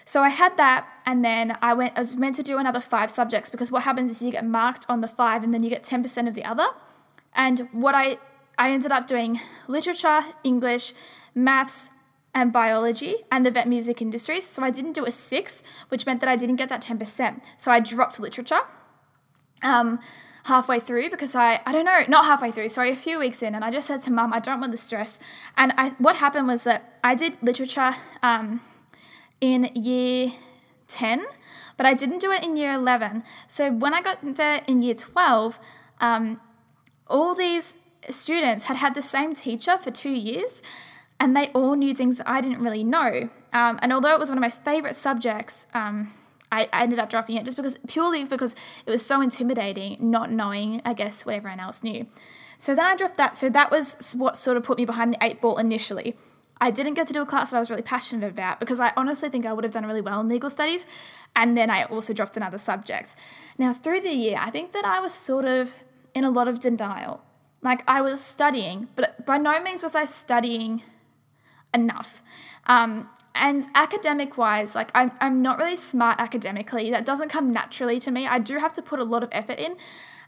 So 0.05 0.23
I 0.23 0.29
had 0.29 0.57
that, 0.57 0.87
and 1.05 1.25
then 1.25 1.59
I 1.61 1.75
went. 1.75 1.97
I 1.97 2.01
was 2.01 2.15
meant 2.17 2.37
to 2.37 2.43
do 2.45 2.59
another 2.59 2.79
five 2.79 3.11
subjects 3.11 3.51
because 3.51 3.73
what 3.73 3.83
happens 3.83 4.09
is 4.09 4.23
you 4.23 4.31
get 4.31 4.47
marked 4.47 4.87
on 4.89 5.01
the 5.01 5.09
five, 5.09 5.43
and 5.43 5.53
then 5.53 5.65
you 5.65 5.69
get 5.69 5.83
10% 5.83 6.29
of 6.29 6.35
the 6.35 6.45
other. 6.45 6.69
And 7.35 7.69
what 7.73 7.97
I 7.97 8.19
I 8.57 8.71
ended 8.71 8.93
up 8.93 9.09
doing 9.09 9.41
literature, 9.67 10.21
English, 10.45 10.95
maths, 11.37 11.91
and 12.37 12.53
biology 12.53 13.25
and 13.33 13.47
the 13.47 13.51
VET 13.51 13.67
music 13.67 14.03
industry. 14.03 14.43
So 14.43 14.63
I 14.63 14.71
didn't 14.71 14.93
do 14.93 15.07
a 15.07 15.11
six, 15.11 15.63
which 15.89 16.05
meant 16.05 16.21
that 16.21 16.29
I 16.29 16.37
didn't 16.37 16.57
get 16.57 16.69
that 16.69 16.83
10%. 16.83 17.41
So 17.57 17.73
I 17.73 17.81
dropped 17.81 18.21
literature 18.21 18.61
um, 19.63 19.99
halfway 20.45 20.79
through 20.79 21.09
because 21.09 21.35
I, 21.35 21.63
I 21.65 21.73
don't 21.73 21.87
know, 21.87 22.03
not 22.09 22.27
halfway 22.27 22.51
through, 22.51 22.69
sorry, 22.69 22.91
a 22.91 22.97
few 22.97 23.19
weeks 23.19 23.43
in. 23.43 23.55
And 23.55 23.65
I 23.65 23.71
just 23.71 23.87
said 23.87 24.03
to 24.03 24.13
mum, 24.13 24.35
I 24.35 24.41
don't 24.41 24.61
want 24.61 24.73
the 24.73 24.79
stress. 24.79 25.19
And 25.57 25.73
I, 25.79 25.91
what 25.97 26.17
happened 26.17 26.47
was 26.47 26.65
that 26.65 26.99
I 27.03 27.15
did 27.15 27.39
literature 27.41 27.93
um, 28.23 28.61
in 29.41 29.71
year 29.75 30.33
10, 30.89 31.25
but 31.79 31.87
I 31.87 31.95
didn't 31.95 32.19
do 32.19 32.31
it 32.31 32.45
in 32.45 32.55
year 32.59 32.75
11. 32.75 33.25
So 33.47 33.73
when 33.73 33.95
I 33.95 34.03
got 34.03 34.19
there 34.37 34.61
in 34.67 34.83
year 34.83 34.95
12, 34.95 35.59
um, 36.03 36.39
all 37.07 37.35
these 37.35 37.77
students 38.11 38.65
had 38.65 38.77
had 38.77 38.95
the 38.95 39.01
same 39.01 39.35
teacher 39.35 39.79
for 39.79 39.91
two 39.91 40.11
years 40.13 40.61
and 41.19 41.37
they 41.37 41.49
all 41.49 41.75
knew 41.75 41.95
things 41.95 42.17
that 42.17 42.29
I 42.29 42.41
didn't 42.41 42.61
really 42.61 42.85
know. 42.85 43.29
Um, 43.53 43.79
and 43.83 43.93
although 43.93 44.13
it 44.13 44.21
was 44.21 44.29
one 44.29 44.39
of 44.39 44.43
my 44.43 44.51
favorite 44.51 44.97
subjects, 44.97 45.67
um, 45.73 46.13
I, 46.53 46.69
I, 46.73 46.83
ended 46.83 46.99
up 46.99 47.11
dropping 47.11 47.37
it 47.37 47.45
just 47.45 47.57
because 47.57 47.79
purely 47.89 48.25
because 48.25 48.55
it 48.85 48.91
was 48.91 49.05
so 49.05 49.21
intimidating, 49.21 49.97
not 49.99 50.31
knowing, 50.31 50.83
I 50.85 50.93
guess, 50.93 51.25
what 51.25 51.35
everyone 51.35 51.61
else 51.61 51.83
knew. 51.83 52.07
So 52.59 52.75
then 52.75 52.85
I 52.85 52.97
dropped 52.97 53.17
that. 53.17 53.37
So 53.37 53.49
that 53.51 53.71
was 53.71 53.97
what 54.15 54.37
sort 54.37 54.57
of 54.57 54.63
put 54.63 54.79
me 54.79 54.85
behind 54.85 55.15
the 55.15 55.19
eight 55.25 55.41
ball 55.41 55.59
initially. 55.59 56.17
I 56.59 56.71
didn't 56.71 56.95
get 56.95 57.07
to 57.09 57.13
do 57.13 57.21
a 57.21 57.27
class 57.27 57.51
that 57.51 57.59
I 57.59 57.61
was 57.61 57.69
really 57.69 57.83
passionate 57.83 58.31
about 58.31 58.61
because 58.61 58.81
I 58.81 58.93
honestly 58.97 59.29
think 59.29 59.45
I 59.45 59.53
would 59.53 59.65
have 59.65 59.73
done 59.73 59.85
really 59.85 60.01
well 60.01 60.21
in 60.21 60.29
legal 60.29 60.49
studies. 60.49 60.87
And 61.35 61.57
then 61.57 61.69
I 61.69 61.85
also 61.85 62.15
dropped 62.15 62.37
another 62.37 62.59
subject. 62.59 63.15
Now, 63.59 63.75
through 63.75 64.01
the 64.01 64.15
year, 64.15 64.39
I 64.41 64.51
think 64.51 64.73
that 64.73 64.87
I 64.87 65.01
was 65.01 65.13
sort 65.13 65.45
of 65.45 65.75
in 66.15 66.25
a 66.25 66.31
lot 66.31 66.49
of 66.49 66.61
denial. 66.61 67.21
Like 67.61 67.83
I 67.87 68.01
was 68.01 68.23
studying, 68.23 68.89
but 68.97 69.27
by 69.27 69.37
no 69.37 69.61
means 69.61 69.83
was 69.83 69.95
I 69.95 70.07
studying 70.07 70.83
enough. 71.77 72.23
Um, 72.67 73.09
and 73.37 73.67
academic 73.75 74.39
wise, 74.39 74.75
like 74.75 74.91
I'm, 74.95 75.13
I'm 75.21 75.43
not 75.43 75.59
really 75.59 75.77
smart 75.77 76.19
academically. 76.19 76.91
That 76.91 77.05
doesn't 77.05 77.29
come 77.29 77.53
naturally 77.53 78.01
to 78.01 78.11
me. 78.11 78.27
I 78.27 78.39
do 78.39 78.59
have 78.59 78.73
to 78.73 78.83
put 78.83 78.99
a 78.99 79.05
lot 79.05 79.23
of 79.23 79.29
effort 79.31 79.59
in. 79.59 79.77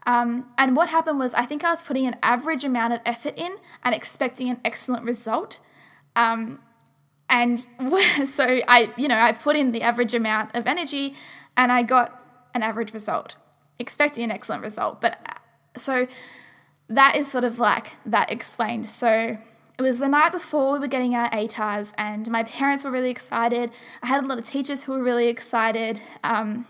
Um, 0.06 0.48
and 0.56 0.76
what 0.76 0.90
happened 0.90 1.18
was, 1.18 1.34
I 1.34 1.44
think 1.44 1.64
I 1.64 1.70
was 1.70 1.82
putting 1.82 2.06
an 2.06 2.16
average 2.22 2.64
amount 2.64 2.92
of 2.92 3.00
effort 3.04 3.34
in 3.36 3.56
and 3.82 3.94
expecting 3.94 4.48
an 4.48 4.60
excellent 4.64 5.04
result. 5.04 5.58
Um, 6.14 6.60
and 7.28 7.58
so 8.26 8.60
I, 8.68 8.92
you 8.96 9.08
know, 9.08 9.18
I 9.18 9.32
put 9.32 9.56
in 9.56 9.72
the 9.72 9.82
average 9.82 10.14
amount 10.14 10.54
of 10.54 10.66
energy 10.66 11.14
and 11.56 11.72
I 11.72 11.82
got 11.82 12.22
an 12.54 12.62
average 12.62 12.92
result, 12.92 13.36
expecting 13.78 14.24
an 14.24 14.30
excellent 14.30 14.62
result. 14.62 15.00
But 15.00 15.18
uh, 15.26 15.78
so 15.78 16.06
that 16.88 17.16
is 17.16 17.30
sort 17.30 17.44
of 17.44 17.58
like 17.58 17.92
that 18.06 18.30
explained. 18.30 18.88
So 18.88 19.38
it 19.78 19.82
was 19.82 20.00
the 20.00 20.08
night 20.08 20.32
before 20.32 20.72
we 20.72 20.80
were 20.80 20.88
getting 20.88 21.14
our 21.14 21.30
ATARs, 21.30 21.92
and 21.96 22.28
my 22.28 22.42
parents 22.42 22.84
were 22.84 22.90
really 22.90 23.10
excited. 23.10 23.70
I 24.02 24.08
had 24.08 24.24
a 24.24 24.26
lot 24.26 24.38
of 24.38 24.44
teachers 24.44 24.82
who 24.82 24.92
were 24.92 25.02
really 25.02 25.28
excited 25.28 26.00
um, 26.24 26.66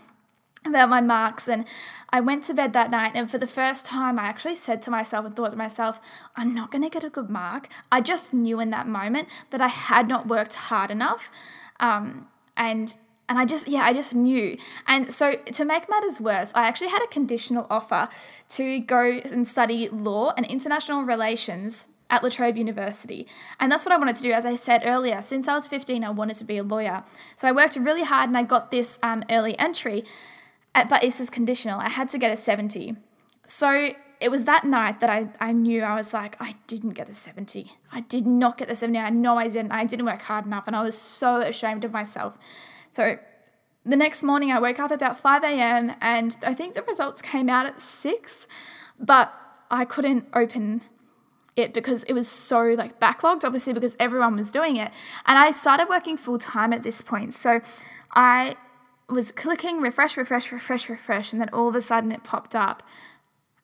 about 0.63 0.89
my 0.89 1.01
marks, 1.01 1.47
and 1.47 1.65
I 2.11 2.19
went 2.19 2.43
to 2.45 2.53
bed 2.53 2.73
that 2.73 2.91
night. 2.91 3.13
And 3.15 3.29
for 3.29 3.39
the 3.39 3.47
first 3.47 3.87
time, 3.87 4.19
I 4.19 4.25
actually 4.25 4.53
said 4.53 4.83
to 4.83 4.91
myself 4.91 5.25
and 5.25 5.35
thought 5.35 5.51
to 5.51 5.57
myself, 5.57 5.99
I'm 6.35 6.53
not 6.53 6.69
going 6.69 6.83
to 6.83 6.89
get 6.89 7.03
a 7.03 7.09
good 7.09 7.31
mark. 7.31 7.69
I 7.91 7.99
just 7.99 8.31
knew 8.31 8.59
in 8.59 8.69
that 8.69 8.87
moment 8.87 9.27
that 9.49 9.59
I 9.59 9.69
had 9.69 10.07
not 10.07 10.27
worked 10.27 10.53
hard 10.53 10.91
enough. 10.91 11.31
Um, 11.79 12.27
and 12.55 12.95
and 13.27 13.37
I 13.37 13.45
just, 13.45 13.67
yeah, 13.67 13.83
I 13.83 13.93
just 13.93 14.15
knew. 14.15 14.57
And 14.87 15.13
so 15.13 15.35
to 15.35 15.63
make 15.63 15.87
matters 15.87 16.19
worse, 16.19 16.51
I 16.55 16.67
actually 16.67 16.89
had 16.89 17.03
a 17.03 17.07
conditional 17.07 17.67
offer 17.69 18.09
to 18.49 18.79
go 18.79 19.19
and 19.23 19.47
study 19.47 19.87
law 19.87 20.33
and 20.35 20.47
international 20.47 21.03
relations 21.03 21.85
at 22.09 22.23
La 22.23 22.29
Trobe 22.29 22.57
University. 22.57 23.27
And 23.59 23.71
that's 23.71 23.85
what 23.85 23.93
I 23.93 23.97
wanted 23.97 24.15
to 24.17 24.21
do. 24.21 24.31
As 24.31 24.45
I 24.45 24.55
said 24.55 24.81
earlier, 24.85 25.21
since 25.21 25.47
I 25.47 25.55
was 25.55 25.67
15, 25.67 26.03
I 26.03 26.09
wanted 26.09 26.35
to 26.37 26.43
be 26.43 26.57
a 26.57 26.63
lawyer. 26.63 27.03
So 27.35 27.47
I 27.47 27.51
worked 27.51 27.75
really 27.75 28.03
hard 28.03 28.29
and 28.29 28.37
I 28.37 28.43
got 28.43 28.71
this 28.71 28.99
um, 29.03 29.23
early 29.29 29.57
entry, 29.59 30.03
at, 30.73 30.89
but 30.89 31.01
this 31.01 31.19
is 31.19 31.29
conditional. 31.29 31.79
I 31.79 31.89
had 31.89 32.09
to 32.09 32.17
get 32.17 32.31
a 32.31 32.37
70. 32.37 32.95
So 33.45 33.91
it 34.19 34.29
was 34.29 34.43
that 34.45 34.65
night 34.65 34.99
that 34.99 35.09
I, 35.09 35.29
I 35.39 35.53
knew 35.53 35.81
I 35.81 35.95
was 35.95 36.13
like, 36.13 36.35
I 36.39 36.55
didn't 36.67 36.91
get 36.91 37.07
the 37.07 37.13
70. 37.13 37.73
I 37.91 38.01
did 38.01 38.25
not 38.25 38.57
get 38.57 38.67
the 38.67 38.75
70. 38.75 38.97
I 38.99 39.09
know 39.09 39.37
I 39.37 39.47
didn't. 39.47 39.71
I 39.71 39.85
didn't 39.85 40.05
work 40.05 40.21
hard 40.23 40.45
enough 40.45 40.65
and 40.67 40.75
I 40.75 40.81
was 40.81 40.97
so 40.97 41.41
ashamed 41.41 41.85
of 41.85 41.91
myself. 41.91 42.37
So 42.91 43.17
the 43.85 43.95
next 43.95 44.23
morning, 44.23 44.51
I 44.51 44.59
woke 44.59 44.79
up 44.79 44.91
about 44.91 45.17
5 45.17 45.43
a.m. 45.43 45.95
and 46.01 46.35
I 46.43 46.53
think 46.53 46.75
the 46.75 46.83
results 46.83 47.21
came 47.21 47.49
out 47.49 47.65
at 47.65 47.79
6, 47.79 48.47
but 48.99 49.33
I 49.71 49.85
couldn't 49.85 50.27
open 50.33 50.81
it 51.55 51.73
because 51.73 52.03
it 52.03 52.13
was 52.13 52.27
so 52.27 52.61
like 52.77 52.99
backlogged, 52.99 53.43
obviously, 53.43 53.73
because 53.73 53.95
everyone 53.99 54.35
was 54.35 54.51
doing 54.51 54.77
it. 54.77 54.91
And 55.25 55.37
I 55.37 55.51
started 55.51 55.87
working 55.89 56.17
full 56.17 56.37
time 56.37 56.73
at 56.73 56.83
this 56.83 57.01
point. 57.01 57.33
So 57.33 57.61
I 58.13 58.55
was 59.09 59.31
clicking 59.31 59.81
refresh, 59.81 60.17
refresh, 60.17 60.51
refresh, 60.51 60.89
refresh, 60.89 61.31
and 61.31 61.41
then 61.41 61.49
all 61.49 61.67
of 61.67 61.75
a 61.75 61.81
sudden 61.81 62.11
it 62.11 62.23
popped 62.23 62.55
up 62.55 62.83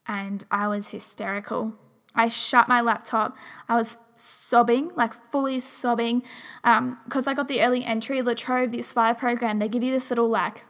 and 0.08 0.44
I 0.52 0.68
was 0.68 0.88
hysterical. 0.88 1.74
I 2.16 2.28
shut 2.28 2.68
my 2.68 2.82
laptop. 2.82 3.36
I 3.68 3.76
was 3.76 3.98
sobbing, 4.16 4.92
like 4.96 5.14
fully 5.32 5.60
sobbing, 5.60 6.24
because 6.64 7.28
um, 7.28 7.28
I 7.28 7.34
got 7.34 7.48
the 7.48 7.62
early 7.62 7.84
entry 7.84 8.22
La 8.22 8.34
Trobe, 8.34 8.72
the 8.72 8.80
Aspire 8.80 9.16
program. 9.16 9.60
They 9.60 9.68
give 9.68 9.84
you 9.84 9.92
this 9.92 10.10
little 10.10 10.30
like, 10.30 10.64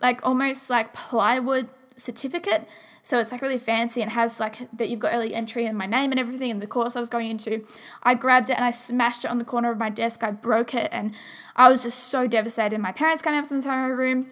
like 0.00 0.24
almost 0.24 0.70
like 0.70 0.94
plywood 0.94 1.68
certificate. 1.96 2.66
So 3.06 3.20
it's 3.20 3.30
like 3.30 3.40
really 3.40 3.60
fancy 3.60 4.02
and 4.02 4.10
has 4.10 4.40
like 4.40 4.68
that 4.76 4.88
you've 4.88 4.98
got 4.98 5.14
early 5.14 5.32
entry 5.32 5.64
and 5.64 5.78
my 5.78 5.86
name 5.86 6.10
and 6.10 6.18
everything 6.18 6.50
and 6.50 6.60
the 6.60 6.66
course 6.66 6.96
I 6.96 7.00
was 7.00 7.08
going 7.08 7.30
into. 7.30 7.64
I 8.02 8.14
grabbed 8.14 8.50
it 8.50 8.56
and 8.56 8.64
I 8.64 8.72
smashed 8.72 9.24
it 9.24 9.30
on 9.30 9.38
the 9.38 9.44
corner 9.44 9.70
of 9.70 9.78
my 9.78 9.90
desk. 9.90 10.24
I 10.24 10.32
broke 10.32 10.74
it 10.74 10.88
and 10.90 11.14
I 11.54 11.68
was 11.68 11.84
just 11.84 12.00
so 12.00 12.26
devastated. 12.26 12.80
My 12.80 12.90
parents 12.90 13.22
came 13.22 13.34
up 13.34 13.46
to 13.46 13.68
my 13.68 13.86
room 13.86 14.26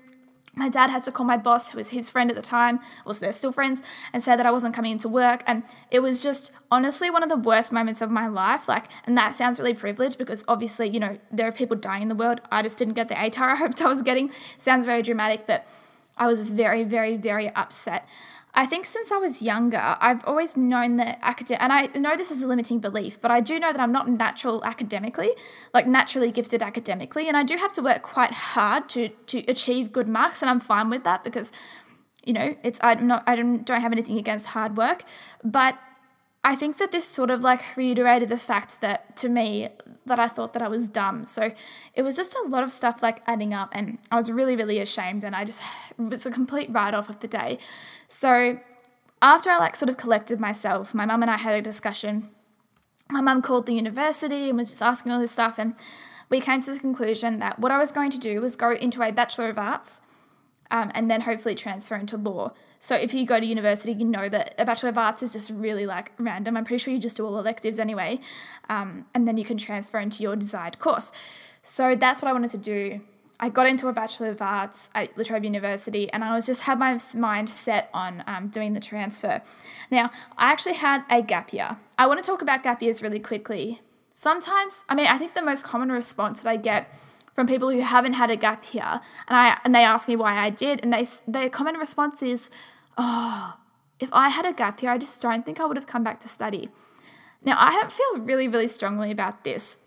my 0.56 0.68
dad 0.68 0.90
had 0.90 1.02
to 1.04 1.12
call 1.12 1.26
my 1.26 1.36
boss, 1.36 1.70
who 1.70 1.78
was 1.78 1.88
his 1.88 2.08
friend 2.08 2.30
at 2.30 2.36
the 2.36 2.42
time, 2.42 2.78
was 3.04 3.18
they're 3.18 3.32
still 3.32 3.50
friends, 3.50 3.82
and 4.12 4.22
said 4.22 4.36
that 4.36 4.46
I 4.46 4.52
wasn't 4.52 4.74
coming 4.74 4.92
into 4.92 5.08
work. 5.08 5.42
And 5.46 5.64
it 5.90 6.00
was 6.00 6.22
just 6.22 6.52
honestly 6.70 7.10
one 7.10 7.24
of 7.24 7.28
the 7.28 7.36
worst 7.36 7.72
moments 7.72 8.00
of 8.00 8.10
my 8.10 8.28
life. 8.28 8.68
Like, 8.68 8.84
and 9.04 9.18
that 9.18 9.34
sounds 9.34 9.58
really 9.58 9.74
privileged 9.74 10.16
because 10.16 10.44
obviously, 10.46 10.88
you 10.88 11.00
know, 11.00 11.18
there 11.32 11.48
are 11.48 11.52
people 11.52 11.76
dying 11.76 12.02
in 12.02 12.08
the 12.08 12.14
world. 12.14 12.40
I 12.52 12.62
just 12.62 12.78
didn't 12.78 12.94
get 12.94 13.08
the 13.08 13.14
ATAR 13.14 13.52
I 13.52 13.56
hoped 13.56 13.82
I 13.82 13.88
was 13.88 14.02
getting. 14.02 14.30
Sounds 14.58 14.84
very 14.84 15.02
dramatic, 15.02 15.46
but 15.46 15.66
I 16.16 16.26
was 16.26 16.40
very, 16.40 16.84
very, 16.84 17.16
very 17.16 17.48
upset. 17.54 18.06
I 18.56 18.66
think 18.66 18.86
since 18.86 19.10
I 19.10 19.16
was 19.16 19.42
younger, 19.42 19.96
I've 20.00 20.24
always 20.26 20.56
known 20.56 20.96
that 20.98 21.18
academic, 21.22 21.60
and 21.60 21.72
I 21.72 21.86
know 21.98 22.16
this 22.16 22.30
is 22.30 22.40
a 22.40 22.46
limiting 22.46 22.78
belief, 22.78 23.20
but 23.20 23.32
I 23.32 23.40
do 23.40 23.58
know 23.58 23.72
that 23.72 23.80
I'm 23.80 23.90
not 23.90 24.08
natural 24.08 24.64
academically, 24.64 25.32
like 25.72 25.88
naturally 25.88 26.30
gifted 26.30 26.62
academically, 26.62 27.26
and 27.26 27.36
I 27.36 27.42
do 27.42 27.56
have 27.56 27.72
to 27.72 27.82
work 27.82 28.02
quite 28.02 28.30
hard 28.30 28.88
to 28.90 29.08
to 29.08 29.38
achieve 29.48 29.92
good 29.92 30.06
marks, 30.06 30.40
and 30.40 30.48
I'm 30.48 30.60
fine 30.60 30.88
with 30.88 31.02
that 31.02 31.24
because, 31.24 31.50
you 32.24 32.32
know, 32.32 32.54
it's 32.62 32.78
I'm 32.80 33.08
not 33.08 33.24
I 33.26 33.34
don't 33.34 33.64
don't 33.64 33.80
have 33.80 33.90
anything 33.90 34.18
against 34.18 34.46
hard 34.48 34.76
work, 34.76 35.02
but 35.42 35.76
I 36.46 36.54
think 36.54 36.76
that 36.76 36.92
this 36.92 37.08
sort 37.08 37.30
of 37.30 37.40
like 37.40 37.62
reiterated 37.74 38.28
the 38.28 38.36
fact 38.36 38.82
that 38.82 39.16
to 39.16 39.30
me 39.30 39.70
that 40.04 40.18
I 40.18 40.28
thought 40.28 40.52
that 40.52 40.60
I 40.60 40.68
was 40.68 40.90
dumb. 40.90 41.24
So 41.24 41.52
it 41.94 42.02
was 42.02 42.16
just 42.16 42.34
a 42.34 42.46
lot 42.46 42.62
of 42.62 42.70
stuff 42.70 43.02
like 43.02 43.22
adding 43.26 43.54
up 43.54 43.70
and 43.72 43.98
I 44.10 44.16
was 44.16 44.30
really 44.30 44.54
really 44.54 44.78
ashamed 44.78 45.24
and 45.24 45.34
I 45.34 45.44
just 45.44 45.62
it 45.98 46.02
was 46.02 46.26
a 46.26 46.30
complete 46.30 46.70
write 46.70 46.92
off 46.92 47.08
of 47.08 47.20
the 47.20 47.28
day. 47.28 47.58
So 48.08 48.60
after 49.22 49.50
I 49.50 49.56
like 49.56 49.74
sort 49.74 49.88
of 49.88 49.96
collected 49.96 50.38
myself, 50.38 50.92
my 50.92 51.06
mum 51.06 51.22
and 51.22 51.30
I 51.30 51.38
had 51.38 51.56
a 51.56 51.62
discussion. 51.62 52.28
My 53.10 53.22
mum 53.22 53.40
called 53.40 53.64
the 53.64 53.74
university 53.74 54.50
and 54.50 54.58
was 54.58 54.68
just 54.68 54.82
asking 54.82 55.12
all 55.12 55.20
this 55.20 55.32
stuff 55.32 55.58
and 55.58 55.74
we 56.28 56.40
came 56.40 56.60
to 56.60 56.74
the 56.74 56.80
conclusion 56.80 57.38
that 57.38 57.58
what 57.58 57.72
I 57.72 57.78
was 57.78 57.90
going 57.90 58.10
to 58.10 58.18
do 58.18 58.40
was 58.42 58.56
go 58.56 58.72
into 58.72 59.02
a 59.02 59.12
Bachelor 59.12 59.48
of 59.48 59.58
Arts 59.58 60.00
um, 60.70 60.90
and 60.94 61.10
then 61.10 61.22
hopefully 61.22 61.54
transfer 61.54 61.96
into 61.96 62.16
law. 62.16 62.52
So 62.80 62.94
if 62.94 63.14
you 63.14 63.24
go 63.24 63.40
to 63.40 63.46
university, 63.46 63.92
you 63.92 64.04
know 64.04 64.28
that 64.28 64.54
a 64.58 64.64
Bachelor 64.64 64.90
of 64.90 64.98
Arts 64.98 65.22
is 65.22 65.32
just 65.32 65.50
really 65.50 65.86
like 65.86 66.12
random. 66.18 66.56
I'm 66.56 66.64
pretty 66.64 66.82
sure 66.82 66.92
you 66.92 67.00
just 67.00 67.16
do 67.16 67.24
all 67.24 67.38
electives 67.38 67.78
anyway, 67.78 68.20
um, 68.68 69.06
and 69.14 69.26
then 69.26 69.36
you 69.38 69.44
can 69.44 69.56
transfer 69.56 69.98
into 69.98 70.22
your 70.22 70.36
desired 70.36 70.78
course. 70.78 71.10
So 71.62 71.94
that's 71.94 72.20
what 72.20 72.28
I 72.28 72.32
wanted 72.32 72.50
to 72.50 72.58
do. 72.58 73.00
I 73.40 73.48
got 73.48 73.66
into 73.66 73.88
a 73.88 73.92
Bachelor 73.92 74.28
of 74.28 74.40
Arts 74.40 74.90
at 74.94 75.16
La 75.16 75.24
Trobe 75.24 75.44
University, 75.44 76.10
and 76.12 76.22
I 76.22 76.34
was 76.34 76.46
just 76.46 76.62
had 76.62 76.78
my 76.78 76.98
mind 77.14 77.50
set 77.50 77.90
on 77.92 78.22
um, 78.26 78.48
doing 78.48 78.74
the 78.74 78.80
transfer. 78.80 79.42
Now, 79.90 80.10
I 80.36 80.52
actually 80.52 80.74
had 80.74 81.04
a 81.10 81.20
gap 81.20 81.52
year. 81.52 81.76
I 81.98 82.06
want 82.06 82.22
to 82.22 82.26
talk 82.30 82.42
about 82.42 82.62
gap 82.62 82.82
years 82.82 83.02
really 83.02 83.18
quickly. 83.18 83.80
Sometimes, 84.14 84.84
I 84.88 84.94
mean, 84.94 85.06
I 85.06 85.18
think 85.18 85.34
the 85.34 85.42
most 85.42 85.64
common 85.64 85.90
response 85.90 86.40
that 86.42 86.48
I 86.48 86.56
get 86.56 86.92
from 87.34 87.46
people 87.46 87.70
who 87.70 87.80
haven't 87.80 88.14
had 88.14 88.30
a 88.30 88.36
gap 88.36 88.72
year, 88.72 89.00
and 89.28 89.36
I 89.36 89.58
and 89.64 89.74
they 89.74 89.84
ask 89.84 90.08
me 90.08 90.16
why 90.16 90.36
I 90.36 90.50
did, 90.50 90.80
and 90.82 90.92
they 90.92 91.04
their 91.26 91.50
common 91.50 91.76
response 91.76 92.22
is, 92.22 92.50
oh, 92.96 93.54
if 94.00 94.08
I 94.12 94.28
had 94.28 94.46
a 94.46 94.52
gap 94.52 94.82
year, 94.82 94.92
I 94.92 94.98
just 94.98 95.20
don't 95.20 95.44
think 95.44 95.60
I 95.60 95.66
would 95.66 95.76
have 95.76 95.86
come 95.86 96.04
back 96.04 96.20
to 96.20 96.28
study. 96.28 96.70
Now, 97.42 97.56
I 97.58 97.88
feel 97.90 98.22
really, 98.22 98.48
really 98.48 98.68
strongly 98.68 99.10
about 99.10 99.44
this. 99.44 99.78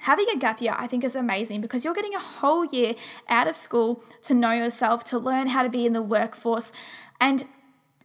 Having 0.00 0.26
a 0.34 0.38
gap 0.38 0.60
year, 0.60 0.74
I 0.76 0.86
think, 0.86 1.04
is 1.04 1.14
amazing 1.14 1.60
because 1.60 1.84
you're 1.84 1.94
getting 1.94 2.14
a 2.14 2.18
whole 2.18 2.64
year 2.64 2.94
out 3.28 3.46
of 3.46 3.56
school 3.56 4.02
to 4.22 4.34
know 4.34 4.50
yourself, 4.50 5.04
to 5.04 5.18
learn 5.18 5.48
how 5.48 5.62
to 5.62 5.68
be 5.68 5.86
in 5.86 5.92
the 5.92 6.02
workforce, 6.02 6.72
and 7.20 7.46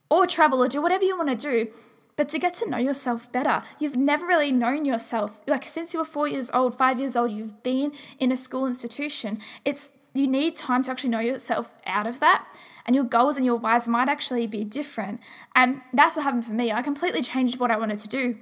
or 0.09 0.25
travel 0.25 0.61
or 0.63 0.67
do 0.67 0.81
whatever 0.81 1.03
you 1.03 1.17
want 1.17 1.29
to 1.29 1.35
do, 1.35 1.71
but 2.19 2.27
to 2.27 2.37
get 2.37 2.53
to 2.53 2.69
know 2.69 2.77
yourself 2.77 3.31
better. 3.31 3.63
You've 3.79 3.95
never 3.95 4.25
really 4.25 4.51
known 4.51 4.83
yourself. 4.83 5.39
Like 5.47 5.63
since 5.63 5.93
you 5.93 6.01
were 6.01 6.05
four 6.05 6.27
years 6.27 6.51
old, 6.53 6.77
five 6.77 6.99
years 6.99 7.15
old, 7.15 7.31
you've 7.31 7.63
been 7.63 7.93
in 8.19 8.29
a 8.29 8.35
school 8.35 8.67
institution. 8.67 9.39
It's 9.63 9.93
you 10.13 10.27
need 10.27 10.57
time 10.57 10.83
to 10.83 10.91
actually 10.91 11.11
know 11.11 11.21
yourself 11.21 11.71
out 11.85 12.05
of 12.05 12.19
that 12.19 12.45
and 12.85 12.93
your 12.93 13.05
goals 13.05 13.37
and 13.37 13.45
your 13.45 13.55
whys 13.55 13.87
might 13.87 14.09
actually 14.09 14.47
be 14.47 14.65
different. 14.65 15.21
And 15.55 15.79
that's 15.93 16.17
what 16.17 16.23
happened 16.23 16.43
for 16.43 16.51
me. 16.51 16.73
I 16.73 16.81
completely 16.81 17.21
changed 17.21 17.57
what 17.57 17.71
I 17.71 17.77
wanted 17.77 17.99
to 17.99 18.09
do. 18.09 18.35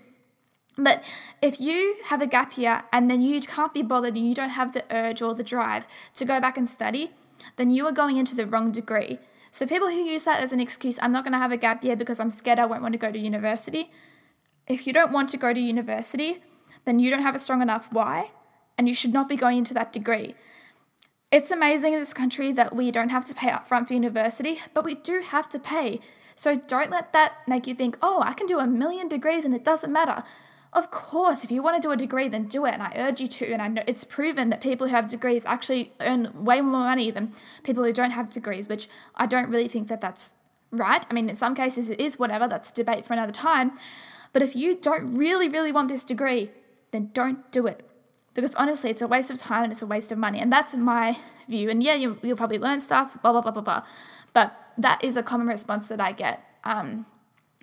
But 0.76 1.04
if 1.44 1.62
you 1.62 1.98
have 2.06 2.24
a 2.24 2.26
gap 2.26 2.58
year 2.58 2.82
and 2.92 3.12
then 3.12 3.22
you 3.22 3.40
can't 3.42 3.76
be 3.76 3.84
bothered 3.84 4.16
and 4.16 4.28
you 4.28 4.34
don't 4.34 4.58
have 4.62 4.74
the 4.74 4.86
urge 4.90 5.22
or 5.22 5.36
the 5.36 5.44
drive 5.44 5.86
to 6.16 6.26
go 6.26 6.40
back 6.40 6.58
and 6.58 6.68
study, 6.68 7.12
then 7.58 7.70
you 7.70 7.86
are 7.86 7.92
going 7.92 8.18
into 8.18 8.34
the 8.34 8.48
wrong 8.48 8.72
degree. 8.72 9.20
So 9.52 9.66
people 9.66 9.90
who 9.90 9.96
use 9.96 10.24
that 10.26 10.42
as 10.42 10.52
an 10.52 10.60
excuse, 10.60 11.00
I'm 11.02 11.12
not 11.12 11.24
going 11.24 11.34
to 11.34 11.40
have 11.40 11.52
a 11.52 11.58
gap 11.58 11.84
year 11.84 11.96
because 11.96 12.20
I'm 12.20 12.32
scared 12.32 12.60
I 12.60 12.66
won't 12.66 12.82
want 12.82 12.94
to 12.94 13.00
go 13.00 13.12
to 13.12 13.20
university. 13.20 13.92
If 14.68 14.86
you 14.86 14.94
don't 14.94 15.12
want 15.12 15.30
to 15.30 15.38
go 15.38 15.54
to 15.54 15.60
university, 15.60 16.44
then 16.86 17.00
you 17.00 17.10
don't 17.10 17.22
have 17.22 17.36
a 17.36 17.40
strong 17.40 17.62
enough 17.62 17.88
why, 17.92 18.32
and 18.78 18.88
you 18.88 18.94
should 18.94 19.14
not 19.14 19.30
be 19.30 19.36
going 19.36 19.58
into 19.58 19.74
that 19.74 19.94
degree. 19.94 20.36
It's 21.32 21.52
amazing 21.52 21.94
in 21.94 22.00
this 22.00 22.14
country 22.14 22.54
that 22.54 22.76
we 22.76 22.92
don't 22.92 23.10
have 23.10 23.26
to 23.26 23.36
pay 23.36 23.50
upfront 23.50 23.88
for 23.88 23.94
university, 23.94 24.60
but 24.74 24.86
we 24.86 24.96
do 24.96 25.22
have 25.22 25.50
to 25.50 25.60
pay. 25.60 26.00
So 26.36 26.56
don't 26.56 26.92
let 26.92 27.14
that 27.14 27.48
make 27.48 27.68
you 27.68 27.76
think, 27.76 27.98
oh, 28.02 28.22
I 28.22 28.34
can 28.34 28.48
do 28.48 28.60
a 28.60 28.68
million 28.68 29.08
degrees 29.08 29.44
and 29.44 29.54
it 29.54 29.64
doesn't 29.64 29.92
matter. 29.92 30.24
Of 30.78 30.92
course, 30.92 31.44
if 31.44 31.50
you 31.50 31.64
want 31.64 31.82
to 31.82 31.88
do 31.88 31.92
a 31.92 31.98
degree, 31.98 32.28
then 32.28 32.46
do 32.46 32.64
it, 32.66 32.74
and 32.76 32.84
I 32.84 32.94
urge 32.96 33.20
you 33.20 33.26
to. 33.28 33.52
And 33.52 33.64
I 33.64 33.68
know 33.68 33.82
it's 33.88 34.04
proven 34.04 34.52
that 34.52 34.62
people 34.62 34.86
who 34.88 34.94
have 34.94 35.08
degrees 35.08 35.44
actually 35.44 35.92
earn 36.00 36.32
way 36.46 36.62
more 36.62 36.84
money 36.84 37.10
than 37.10 37.34
people 37.64 37.84
who 37.84 37.92
don't 37.92 38.12
have 38.12 38.30
degrees, 38.30 38.68
which 38.68 38.88
I 39.16 39.26
don't 39.26 39.50
really 39.50 39.68
think 39.68 39.88
that 39.88 40.02
that's 40.02 40.36
right. 40.70 41.04
I 41.10 41.14
mean, 41.16 41.30
in 41.30 41.36
some 41.36 41.56
cases 41.56 41.90
it 41.90 42.00
is, 42.00 42.20
whatever, 42.20 42.48
that's 42.48 42.70
debate 42.70 43.08
for 43.08 43.14
another 43.14 43.32
time. 43.32 43.72
But 44.34 44.44
if 44.44 44.56
you 44.56 44.76
don't 44.76 45.16
really, 45.16 45.50
really 45.50 45.72
want 45.72 45.88
this 45.88 46.04
degree, 46.04 46.52
then 46.92 47.10
don't 47.12 47.52
do 47.52 47.66
it 47.66 47.84
because 48.38 48.54
honestly, 48.54 48.92
it's 48.92 49.02
a 49.02 49.08
waste 49.08 49.32
of 49.32 49.40
time 49.40 49.64
and 49.64 49.72
it's 49.72 49.82
a 49.82 49.88
waste 49.88 50.12
of 50.12 50.20
money. 50.20 50.38
And 50.38 50.54
that's 50.54 50.76
my 50.76 51.18
view. 51.50 51.72
And 51.72 51.82
yeah, 51.82 51.96
you, 51.96 52.20
will 52.22 52.36
probably 52.36 52.60
learn 52.60 52.80
stuff, 52.80 53.20
blah, 53.24 53.32
blah, 53.32 53.42
blah, 53.42 53.50
blah, 53.50 53.64
blah. 53.64 53.84
But 54.32 54.56
that 54.78 55.04
is 55.04 55.18
a 55.18 55.24
common 55.24 55.48
response 55.48 55.88
that 55.88 56.00
I 56.00 56.12
get. 56.12 56.44
Um, 56.64 57.08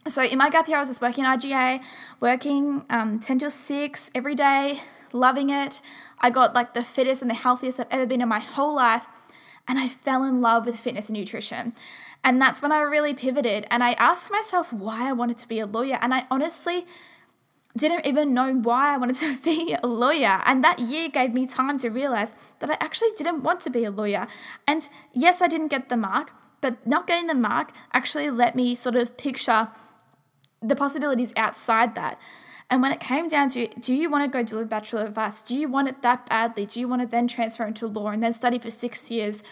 so 0.09 0.23
in 0.23 0.39
my 0.39 0.51
gap 0.51 0.69
year, 0.69 0.77
I 0.77 0.81
was 0.81 0.89
just 0.89 1.01
working 1.01 1.25
IGA, 1.25 1.83
working 2.21 2.85
um, 2.91 3.19
10 3.19 3.39
till 3.39 3.51
6 3.51 4.11
every 4.15 4.35
day, 4.35 4.81
loving 5.13 5.51
it. 5.51 5.81
I 6.19 6.31
got 6.31 6.55
like 6.55 6.75
the 6.75 6.85
fittest 6.85 7.23
and 7.23 7.31
the 7.31 7.35
healthiest 7.35 7.81
I've 7.81 7.87
ever 7.91 8.07
been 8.07 8.21
in 8.21 8.29
my 8.29 8.41
whole 8.41 8.75
life. 8.75 9.07
And 9.67 9.79
I 9.79 9.89
fell 9.89 10.25
in 10.25 10.43
love 10.43 10.67
with 10.67 10.79
fitness 10.79 11.09
and 11.09 11.17
nutrition. 11.17 11.75
And 12.23 12.41
that's 12.41 12.61
when 12.61 12.71
I 12.71 12.81
really 12.81 13.15
pivoted. 13.15 13.67
And 13.71 13.83
I 13.83 13.95
asked 13.95 14.31
myself 14.31 14.73
why 14.73 15.09
I 15.09 15.13
wanted 15.13 15.39
to 15.39 15.49
be 15.49 15.59
a 15.59 15.67
lawyer. 15.67 15.99
And 16.03 16.13
I 16.13 16.27
honestly 16.31 16.87
didn't 17.77 18.07
even 18.07 18.35
know 18.35 18.53
why 18.53 18.95
I 18.95 18.99
wanted 18.99 19.17
to 19.17 19.37
be 19.43 19.75
a 19.83 19.87
lawyer. 19.87 20.43
And 20.45 20.63
that 20.63 20.81
year 20.81 21.09
gave 21.09 21.33
me 21.33 21.47
time 21.47 21.79
to 21.79 21.89
realize 21.89 22.35
that 22.59 22.71
I 22.71 22.77
actually 22.81 23.11
didn't 23.17 23.43
want 23.43 23.61
to 23.61 23.71
be 23.71 23.85
a 23.85 23.91
lawyer. 23.91 24.27
And 24.67 24.89
yes, 25.13 25.41
I 25.41 25.47
didn't 25.47 25.69
get 25.69 25.89
the 25.89 25.97
mark, 25.97 26.31
but 26.61 26.87
not 26.87 27.07
getting 27.07 27.27
the 27.27 27.35
mark 27.35 27.73
actually 27.93 28.31
let 28.31 28.55
me 28.55 28.75
sort 28.75 28.97
of 28.97 29.17
picture 29.17 29.69
the 30.65 30.77
possibilities 30.77 31.33
outside 31.37 31.95
that. 31.95 32.19
And 32.71 32.81
when 32.81 32.93
it 32.93 33.01
came 33.01 33.29
down 33.29 33.49
to, 33.51 33.69
do 33.69 33.95
you 33.95 34.11
want 34.11 34.25
to 34.25 34.37
go 34.37 34.43
do 34.43 34.59
a 34.59 34.65
Bachelor 34.65 35.05
of 35.05 35.19
Arts? 35.19 35.45
Do 35.45 35.57
you 35.57 35.69
want 35.69 35.89
it 35.89 36.03
that 36.03 36.27
badly? 36.29 36.67
Do 36.67 36.81
you 36.81 36.89
want 36.89 37.03
to 37.03 37.09
then 37.09 37.29
transfer 37.29 37.67
into 37.67 37.87
law 37.87 38.09
and 38.09 38.23
then 38.23 38.33
study 38.33 38.59
for 38.59 38.71
six 38.71 39.11
years 39.11 39.43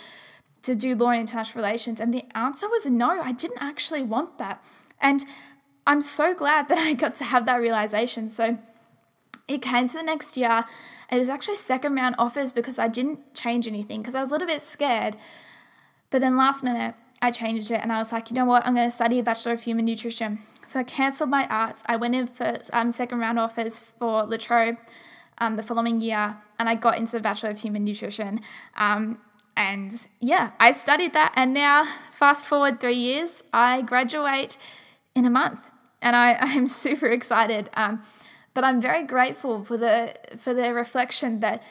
to 0.62 0.74
do 0.74 0.94
law 0.94 1.10
and 1.10 1.20
international 1.20 1.62
relations? 1.62 2.00
And 2.00 2.14
the 2.14 2.24
answer 2.34 2.68
was 2.68 2.86
no, 2.86 3.20
I 3.20 3.32
didn't 3.32 3.62
actually 3.62 4.02
want 4.02 4.38
that. 4.38 4.64
And 5.00 5.24
I'm 5.86 6.00
so 6.00 6.34
glad 6.34 6.68
that 6.68 6.78
I 6.88 6.94
got 6.94 7.14
to 7.16 7.24
have 7.24 7.44
that 7.46 7.56
realization. 7.56 8.28
So 8.28 8.58
it 9.46 9.60
came 9.60 9.88
to 9.88 9.96
the 9.98 10.02
next 10.02 10.36
year. 10.36 10.64
It 11.10 11.18
was 11.18 11.28
actually 11.28 11.56
second 11.56 11.94
round 11.94 12.14
offers 12.18 12.52
because 12.52 12.78
I 12.78 12.88
didn't 12.88 13.34
change 13.34 13.66
anything 13.66 14.00
because 14.00 14.14
I 14.14 14.20
was 14.20 14.30
a 14.30 14.32
little 14.32 14.48
bit 14.48 14.62
scared. 14.62 15.16
But 16.08 16.20
then 16.20 16.36
last 16.36 16.64
minute, 16.64 16.94
I 17.22 17.30
changed 17.30 17.70
it 17.70 17.80
and 17.80 17.92
I 17.92 17.98
was 17.98 18.10
like, 18.10 18.30
you 18.30 18.34
know 18.34 18.44
what, 18.44 18.66
I'm 18.66 18.74
going 18.74 18.86
to 18.86 18.94
study 18.94 19.20
a 19.20 19.22
Bachelor 19.22 19.52
of 19.52 19.62
Human 19.62 19.84
Nutrition. 19.84 20.40
So 20.66 20.80
I 20.80 20.82
cancelled 20.82 21.30
my 21.30 21.46
arts. 21.46 21.84
I 21.86 21.94
went 21.94 22.16
in 22.16 22.26
for 22.26 22.58
um, 22.72 22.90
second 22.90 23.20
round 23.20 23.38
offers 23.38 23.78
for 23.78 24.24
La 24.24 24.36
Trobe 24.36 24.76
um, 25.38 25.54
the 25.54 25.62
following 25.62 26.00
year 26.00 26.36
and 26.58 26.68
I 26.68 26.74
got 26.74 26.98
into 26.98 27.12
the 27.12 27.20
Bachelor 27.20 27.50
of 27.50 27.60
Human 27.60 27.84
Nutrition. 27.84 28.40
Um, 28.76 29.18
and 29.56 30.08
yeah, 30.18 30.50
I 30.58 30.72
studied 30.72 31.12
that. 31.12 31.32
And 31.36 31.54
now, 31.54 31.86
fast 32.12 32.44
forward 32.44 32.80
three 32.80 32.96
years, 32.96 33.42
I 33.52 33.82
graduate 33.82 34.58
in 35.14 35.24
a 35.24 35.30
month 35.30 35.60
and 36.00 36.16
I, 36.16 36.34
I'm 36.40 36.66
super 36.66 37.06
excited. 37.06 37.70
Um, 37.74 38.02
but 38.52 38.64
I'm 38.64 38.80
very 38.80 39.04
grateful 39.04 39.64
for 39.64 39.76
the 39.76 40.14
for 40.36 40.52
the 40.52 40.74
reflection 40.74 41.40
that 41.40 41.62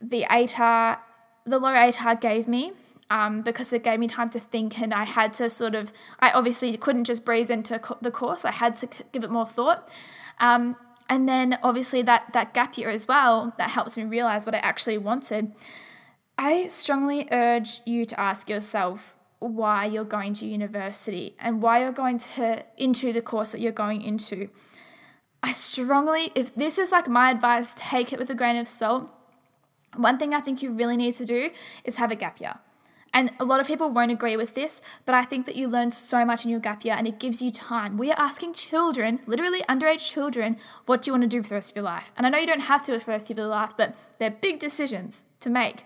the 0.00 0.24
ATAR, 0.30 0.98
the 1.44 1.58
low 1.58 1.72
ATAR 1.72 2.20
gave 2.20 2.48
me 2.48 2.72
um, 3.10 3.42
because 3.42 3.72
it 3.72 3.82
gave 3.82 4.00
me 4.00 4.06
time 4.06 4.30
to 4.30 4.40
think 4.40 4.78
and 4.80 4.92
I 4.94 5.04
had 5.04 5.32
to 5.34 5.50
sort 5.50 5.74
of, 5.74 5.92
I 6.20 6.30
obviously 6.30 6.76
couldn't 6.76 7.04
just 7.04 7.24
breeze 7.24 7.50
into 7.50 7.78
co- 7.78 7.98
the 8.00 8.10
course, 8.10 8.44
I 8.44 8.52
had 8.52 8.74
to 8.76 8.88
give 9.12 9.24
it 9.24 9.30
more 9.30 9.46
thought. 9.46 9.88
Um, 10.40 10.76
and 11.08 11.28
then 11.28 11.58
obviously 11.62 12.02
that, 12.02 12.32
that 12.32 12.54
gap 12.54 12.78
year 12.78 12.90
as 12.90 13.06
well, 13.06 13.52
that 13.58 13.70
helps 13.70 13.96
me 13.96 14.04
realize 14.04 14.46
what 14.46 14.54
I 14.54 14.58
actually 14.58 14.98
wanted. 14.98 15.52
I 16.38 16.66
strongly 16.66 17.28
urge 17.30 17.80
you 17.84 18.04
to 18.06 18.18
ask 18.18 18.48
yourself 18.48 19.14
why 19.38 19.84
you're 19.84 20.04
going 20.04 20.32
to 20.34 20.46
university 20.46 21.36
and 21.38 21.60
why 21.60 21.80
you're 21.80 21.92
going 21.92 22.18
to 22.18 22.64
into 22.76 23.12
the 23.12 23.20
course 23.20 23.52
that 23.52 23.60
you're 23.60 23.72
going 23.72 24.02
into. 24.02 24.48
I 25.42 25.52
strongly, 25.52 26.32
if 26.34 26.54
this 26.54 26.78
is 26.78 26.90
like 26.90 27.06
my 27.06 27.30
advice, 27.30 27.74
take 27.76 28.12
it 28.12 28.18
with 28.18 28.30
a 28.30 28.34
grain 28.34 28.56
of 28.56 28.66
salt. 28.66 29.12
One 29.94 30.18
thing 30.18 30.32
I 30.32 30.40
think 30.40 30.62
you 30.62 30.72
really 30.72 30.96
need 30.96 31.12
to 31.12 31.26
do 31.26 31.50
is 31.84 31.96
have 31.96 32.10
a 32.10 32.16
gap 32.16 32.40
year. 32.40 32.54
And 33.14 33.30
a 33.38 33.44
lot 33.44 33.60
of 33.60 33.68
people 33.68 33.90
won't 33.90 34.10
agree 34.10 34.36
with 34.36 34.54
this, 34.54 34.82
but 35.06 35.14
I 35.14 35.24
think 35.24 35.46
that 35.46 35.54
you 35.54 35.68
learn 35.68 35.92
so 35.92 36.24
much 36.24 36.44
in 36.44 36.50
your 36.50 36.58
gap 36.58 36.84
year 36.84 36.96
and 36.98 37.06
it 37.06 37.20
gives 37.20 37.40
you 37.40 37.52
time. 37.52 37.96
We 37.96 38.10
are 38.10 38.18
asking 38.18 38.54
children, 38.54 39.20
literally 39.24 39.62
underage 39.68 40.10
children, 40.10 40.56
what 40.86 41.00
do 41.00 41.08
you 41.08 41.12
want 41.12 41.22
to 41.22 41.28
do 41.28 41.40
for 41.40 41.50
the 41.50 41.54
rest 41.54 41.70
of 41.70 41.76
your 41.76 41.84
life? 41.84 42.12
And 42.16 42.26
I 42.26 42.30
know 42.30 42.38
you 42.38 42.46
don't 42.46 42.60
have 42.60 42.82
to 42.82 42.98
for 42.98 43.06
the 43.06 43.12
rest 43.12 43.30
of 43.30 43.38
your 43.38 43.46
life, 43.46 43.70
but 43.78 43.94
they're 44.18 44.32
big 44.32 44.58
decisions 44.58 45.22
to 45.40 45.48
make. 45.48 45.84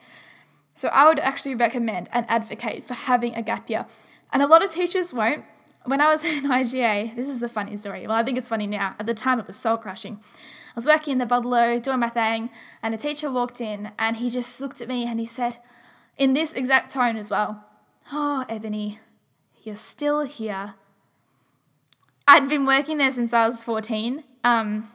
So 0.73 0.88
I 0.88 1.06
would 1.06 1.18
actually 1.18 1.54
recommend 1.54 2.08
and 2.12 2.25
advocate 2.30 2.87
for 2.87 2.94
having 2.94 3.35
a 3.35 3.42
gap 3.42 3.68
year. 3.68 3.85
And 4.32 4.42
a 4.42 4.47
lot 4.47 4.64
of 4.64 4.70
teachers 4.70 5.12
won't. 5.12 5.44
When 5.85 6.00
I 6.00 6.11
was 6.11 6.25
in 6.25 6.44
IGA, 6.44 7.14
this 7.14 7.28
is 7.28 7.42
a 7.42 7.49
funny 7.49 7.76
story. 7.76 8.06
Well, 8.06 8.16
I 8.16 8.23
think 8.23 8.38
it's 8.38 8.49
funny 8.49 8.66
now. 8.66 8.97
At 8.99 9.06
the 9.06 9.12
time, 9.12 9.38
it 9.38 9.47
was 9.47 9.58
soul 9.58 9.76
crushing. 9.76 10.14
I 10.14 10.73
was 10.76 10.87
working 10.87 11.12
in 11.12 11.18
the 11.18 11.26
bungalow, 11.26 11.78
doing 11.78 12.00
my 12.00 12.08
thing, 12.08 12.49
and 12.82 12.94
a 12.94 12.97
teacher 12.97 13.30
walked 13.30 13.61
in 13.61 13.92
and 13.99 14.16
he 14.16 14.30
just 14.30 14.61
looked 14.62 14.80
at 14.80 14.88
me 14.88 15.04
and 15.04 15.20
he 15.20 15.26
said, 15.26 15.58
in 16.18 16.32
this 16.32 16.52
exact 16.52 16.92
tone 16.92 17.16
as 17.16 17.30
well. 17.30 17.64
Oh, 18.12 18.44
Ebony, 18.48 18.98
you're 19.62 19.76
still 19.76 20.22
here. 20.22 20.75
I'd 22.26 22.48
been 22.48 22.66
working 22.66 22.98
there 22.98 23.12
since 23.12 23.32
I 23.32 23.46
was 23.46 23.62
14. 23.62 24.25
Um, 24.44 24.90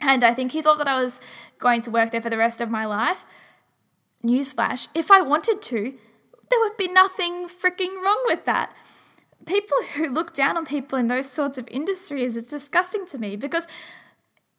and 0.00 0.24
I 0.24 0.34
think 0.34 0.52
he 0.52 0.60
thought 0.60 0.78
that 0.78 0.88
I 0.88 1.02
was 1.02 1.20
going 1.58 1.80
to 1.82 1.90
work 1.90 2.10
there 2.10 2.20
for 2.20 2.30
the 2.30 2.36
rest 2.36 2.60
of 2.60 2.70
my 2.70 2.84
life. 2.84 3.24
Newsflash, 4.24 4.88
if 4.94 5.10
I 5.10 5.20
wanted 5.20 5.62
to, 5.62 5.94
there 6.50 6.60
would 6.60 6.76
be 6.76 6.88
nothing 6.88 7.48
freaking 7.48 8.02
wrong 8.04 8.22
with 8.26 8.44
that. 8.44 8.74
People 9.46 9.78
who 9.94 10.12
look 10.12 10.34
down 10.34 10.56
on 10.56 10.66
people 10.66 10.98
in 10.98 11.08
those 11.08 11.30
sorts 11.30 11.58
of 11.58 11.66
industries 11.68 12.36
is 12.36 12.44
disgusting 12.44 13.06
to 13.06 13.18
me 13.18 13.36
because 13.36 13.66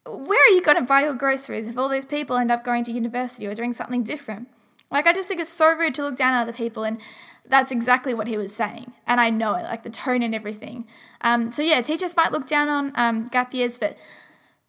where 0.04 0.40
are 0.40 0.54
you 0.54 0.60
going 0.60 0.76
to 0.76 0.82
buy 0.82 1.02
your 1.02 1.14
groceries 1.14 1.68
if 1.68 1.78
all 1.78 1.88
those 1.88 2.04
people 2.04 2.36
end 2.36 2.50
up 2.50 2.64
going 2.64 2.84
to 2.84 2.92
university 2.92 3.46
or 3.46 3.54
doing 3.54 3.72
something 3.72 4.02
different? 4.02 4.48
Like, 4.94 5.08
I 5.08 5.12
just 5.12 5.28
think 5.28 5.40
it's 5.40 5.52
so 5.52 5.76
rude 5.76 5.94
to 5.94 6.02
look 6.02 6.16
down 6.16 6.34
on 6.34 6.42
other 6.42 6.52
people, 6.52 6.84
and 6.84 7.00
that's 7.46 7.72
exactly 7.72 8.14
what 8.14 8.28
he 8.28 8.38
was 8.38 8.54
saying. 8.54 8.92
And 9.08 9.20
I 9.20 9.28
know 9.28 9.54
it, 9.54 9.64
like 9.64 9.82
the 9.82 9.90
tone 9.90 10.22
and 10.22 10.34
everything. 10.34 10.86
Um, 11.20 11.50
so, 11.50 11.62
yeah, 11.62 11.82
teachers 11.82 12.16
might 12.16 12.30
look 12.30 12.46
down 12.46 12.68
on 12.68 12.92
um, 12.94 13.26
gap 13.28 13.52
years, 13.52 13.76
but 13.76 13.98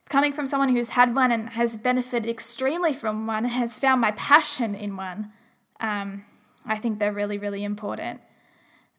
coming 0.09 0.33
from 0.33 0.47
someone 0.47 0.69
who's 0.69 0.89
had 0.89 1.13
one 1.13 1.31
and 1.31 1.51
has 1.51 1.77
benefited 1.77 2.27
extremely 2.27 2.91
from 2.91 3.27
one, 3.27 3.45
has 3.45 3.77
found 3.77 4.01
my 4.01 4.11
passion 4.11 4.73
in 4.73 4.97
one, 4.97 5.31
um, 5.79 6.25
I 6.65 6.77
think 6.77 6.97
they're 6.97 7.13
really, 7.13 7.37
really 7.37 7.63
important. 7.63 8.19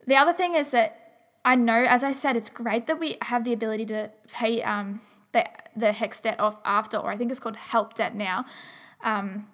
The 0.05 0.15
other 0.15 0.31
thing 0.31 0.55
is 0.55 0.71
that 0.71 0.97
I 1.43 1.55
know, 1.55 1.83
as 1.83 2.05
I 2.05 2.13
said, 2.13 2.37
it's 2.37 2.49
great 2.49 2.87
that 2.87 2.99
we 2.99 3.17
have 3.23 3.43
the 3.43 3.51
ability 3.51 3.85
to 3.87 4.11
pay 4.31 4.63
um, 4.63 5.01
the, 5.33 5.45
the 5.75 5.91
HECS 5.91 6.21
debt 6.21 6.39
off 6.39 6.61
after, 6.63 6.95
or 6.95 7.11
I 7.11 7.17
think 7.17 7.31
it's 7.31 7.39
called 7.41 7.57
HELP 7.57 7.95
debt 7.95 8.15
now. 8.15 8.45
Um, 9.03 9.47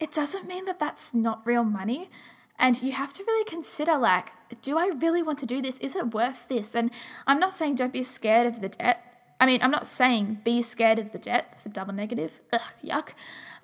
it 0.00 0.12
doesn't 0.12 0.48
mean 0.48 0.64
that 0.64 0.78
that's 0.78 1.12
not 1.12 1.46
real 1.46 1.62
money. 1.62 2.10
And 2.58 2.82
you 2.82 2.92
have 2.92 3.12
to 3.14 3.24
really 3.24 3.44
consider 3.44 3.96
like, 3.96 4.32
do 4.62 4.78
I 4.78 4.88
really 4.88 5.22
want 5.22 5.38
to 5.40 5.46
do 5.46 5.62
this? 5.62 5.78
Is 5.78 5.94
it 5.94 6.12
worth 6.12 6.48
this? 6.48 6.74
And 6.74 6.90
I'm 7.26 7.38
not 7.38 7.52
saying 7.52 7.76
don't 7.76 7.92
be 7.92 8.02
scared 8.02 8.46
of 8.46 8.60
the 8.60 8.70
debt. 8.70 9.04
I 9.38 9.46
mean, 9.46 9.60
I'm 9.62 9.70
not 9.70 9.86
saying 9.86 10.40
be 10.44 10.60
scared 10.60 10.98
of 10.98 11.12
the 11.12 11.18
debt. 11.18 11.50
It's 11.52 11.66
a 11.66 11.68
double 11.68 11.94
negative. 11.94 12.40
Ugh, 12.52 12.60
yuck. 12.84 13.10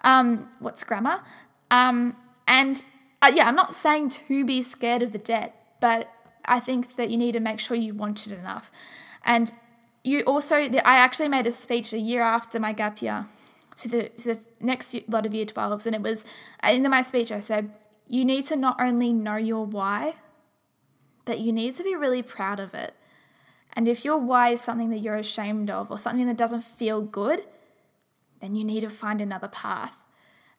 Um, 0.04 0.48
what's 0.60 0.84
grammar? 0.84 1.22
Um, 1.70 2.16
and 2.46 2.84
uh, 3.20 3.32
yeah, 3.34 3.48
I'm 3.48 3.56
not 3.56 3.74
saying 3.74 4.10
to 4.10 4.44
be 4.44 4.62
scared 4.62 5.02
of 5.02 5.12
the 5.12 5.18
debt, 5.18 5.54
but 5.80 6.10
I 6.44 6.60
think 6.60 6.96
that 6.96 7.10
you 7.10 7.16
need 7.16 7.32
to 7.32 7.40
make 7.40 7.60
sure 7.60 7.76
you 7.76 7.92
want 7.92 8.26
it 8.26 8.32
enough. 8.32 8.70
And 9.24 9.52
you 10.04 10.20
also, 10.22 10.56
I 10.56 10.98
actually 10.98 11.28
made 11.28 11.46
a 11.46 11.52
speech 11.52 11.92
a 11.92 11.98
year 11.98 12.22
after 12.22 12.60
my 12.60 12.72
gap 12.72 13.02
year 13.02 13.26
to 13.76 13.88
the, 13.88 14.08
to 14.10 14.34
the 14.34 14.38
next 14.60 14.96
lot 15.08 15.26
of 15.26 15.34
year 15.34 15.46
12s 15.46 15.86
and 15.86 15.94
it 15.94 16.02
was 16.02 16.24
uh, 16.64 16.70
in 16.70 16.88
my 16.88 17.02
speech 17.02 17.30
i 17.30 17.40
said 17.40 17.70
you 18.08 18.24
need 18.24 18.44
to 18.44 18.56
not 18.56 18.80
only 18.80 19.12
know 19.12 19.36
your 19.36 19.66
why 19.66 20.14
but 21.26 21.40
you 21.40 21.52
need 21.52 21.74
to 21.74 21.82
be 21.82 21.94
really 21.94 22.22
proud 22.22 22.58
of 22.58 22.72
it. 22.72 22.94
And 23.74 23.86
if 23.86 24.04
your 24.04 24.16
why 24.16 24.50
is 24.50 24.62
something 24.62 24.88
that 24.90 25.00
you're 25.00 25.16
ashamed 25.16 25.68
of 25.68 25.90
or 25.90 25.98
something 25.98 26.26
that 26.26 26.38
doesn't 26.38 26.64
feel 26.64 27.02
good 27.02 27.42
then 28.40 28.54
you 28.54 28.64
need 28.64 28.80
to 28.80 28.90
find 28.90 29.20
another 29.20 29.48
path. 29.48 29.96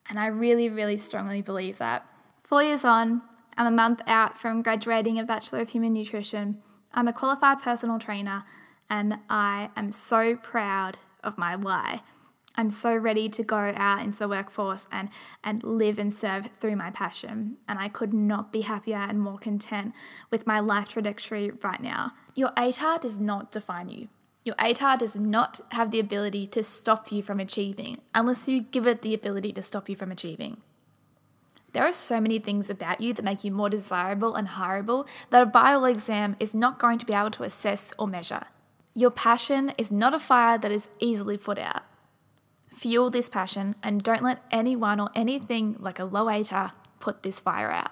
And 0.09 0.19
i 0.19 0.27
really 0.27 0.69
really 0.69 0.97
strongly 0.97 1.41
believe 1.41 1.79
that. 1.79 2.05
Four 2.43 2.61
years 2.61 2.85
on 2.85 3.23
i'm 3.57 3.65
a 3.65 3.75
month 3.75 4.01
out 4.05 4.37
from 4.37 4.61
graduating 4.61 5.17
a 5.17 5.23
bachelor 5.23 5.61
of 5.61 5.69
human 5.69 5.93
nutrition. 5.93 6.61
I'm 6.93 7.07
a 7.07 7.13
qualified 7.13 7.61
personal 7.61 7.97
trainer 7.97 8.43
and 8.89 9.17
i 9.29 9.69
am 9.75 9.89
so 9.91 10.35
proud 10.35 10.97
of 11.23 11.37
my 11.37 11.55
why 11.55 12.01
I'm 12.59 12.71
so 12.71 12.95
ready 12.95 13.29
to 13.29 13.43
go 13.43 13.71
out 13.75 14.03
into 14.03 14.17
the 14.17 14.27
workforce 14.27 14.87
and, 14.91 15.09
and 15.43 15.63
live 15.63 15.99
and 15.99 16.11
serve 16.11 16.49
through 16.59 16.75
my 16.75 16.89
passion. 16.89 17.57
And 17.67 17.77
I 17.77 17.87
could 17.87 18.15
not 18.15 18.51
be 18.51 18.61
happier 18.61 18.97
and 18.97 19.21
more 19.21 19.37
content 19.37 19.93
with 20.31 20.47
my 20.47 20.59
life 20.59 20.89
trajectory 20.89 21.51
right 21.61 21.81
now. 21.81 22.13
Your 22.33 22.49
ATAR 22.57 22.99
does 22.99 23.19
not 23.19 23.51
define 23.51 23.89
you. 23.89 24.07
Your 24.43 24.55
ATAR 24.55 24.97
does 24.97 25.15
not 25.15 25.59
have 25.71 25.91
the 25.91 25.99
ability 25.99 26.47
to 26.47 26.63
stop 26.63 27.11
you 27.11 27.21
from 27.21 27.39
achieving 27.39 28.01
unless 28.15 28.47
you 28.47 28.61
give 28.61 28.87
it 28.87 29.03
the 29.03 29.13
ability 29.13 29.53
to 29.53 29.61
stop 29.61 29.87
you 29.87 29.95
from 29.95 30.11
achieving. 30.11 30.57
There 31.73 31.85
are 31.85 31.91
so 31.91 32.19
many 32.19 32.39
things 32.39 32.71
about 32.71 33.01
you 33.01 33.13
that 33.13 33.25
make 33.25 33.43
you 33.43 33.51
more 33.51 33.69
desirable 33.69 34.33
and 34.33 34.47
hireable 34.47 35.05
that 35.29 35.43
a 35.43 35.45
bio 35.45 35.83
exam 35.83 36.35
is 36.39 36.55
not 36.55 36.79
going 36.79 36.97
to 36.97 37.05
be 37.05 37.13
able 37.13 37.29
to 37.31 37.43
assess 37.43 37.93
or 37.99 38.07
measure. 38.07 38.45
Your 38.95 39.11
passion 39.11 39.73
is 39.77 39.91
not 39.91 40.15
a 40.15 40.19
fire 40.19 40.57
that 40.57 40.71
is 40.71 40.89
easily 40.99 41.37
put 41.37 41.59
out. 41.59 41.83
Fuel 42.77 43.09
this 43.09 43.27
passion 43.27 43.75
and 43.81 44.03
don't 44.03 44.21
let 44.21 44.43
anyone 44.51 44.99
or 44.99 45.09
anything 45.15 45.75
like 45.79 45.97
a 45.97 46.05
low 46.05 46.25
ATAR 46.25 46.73
put 46.99 47.23
this 47.23 47.39
fire 47.39 47.71
out. 47.71 47.91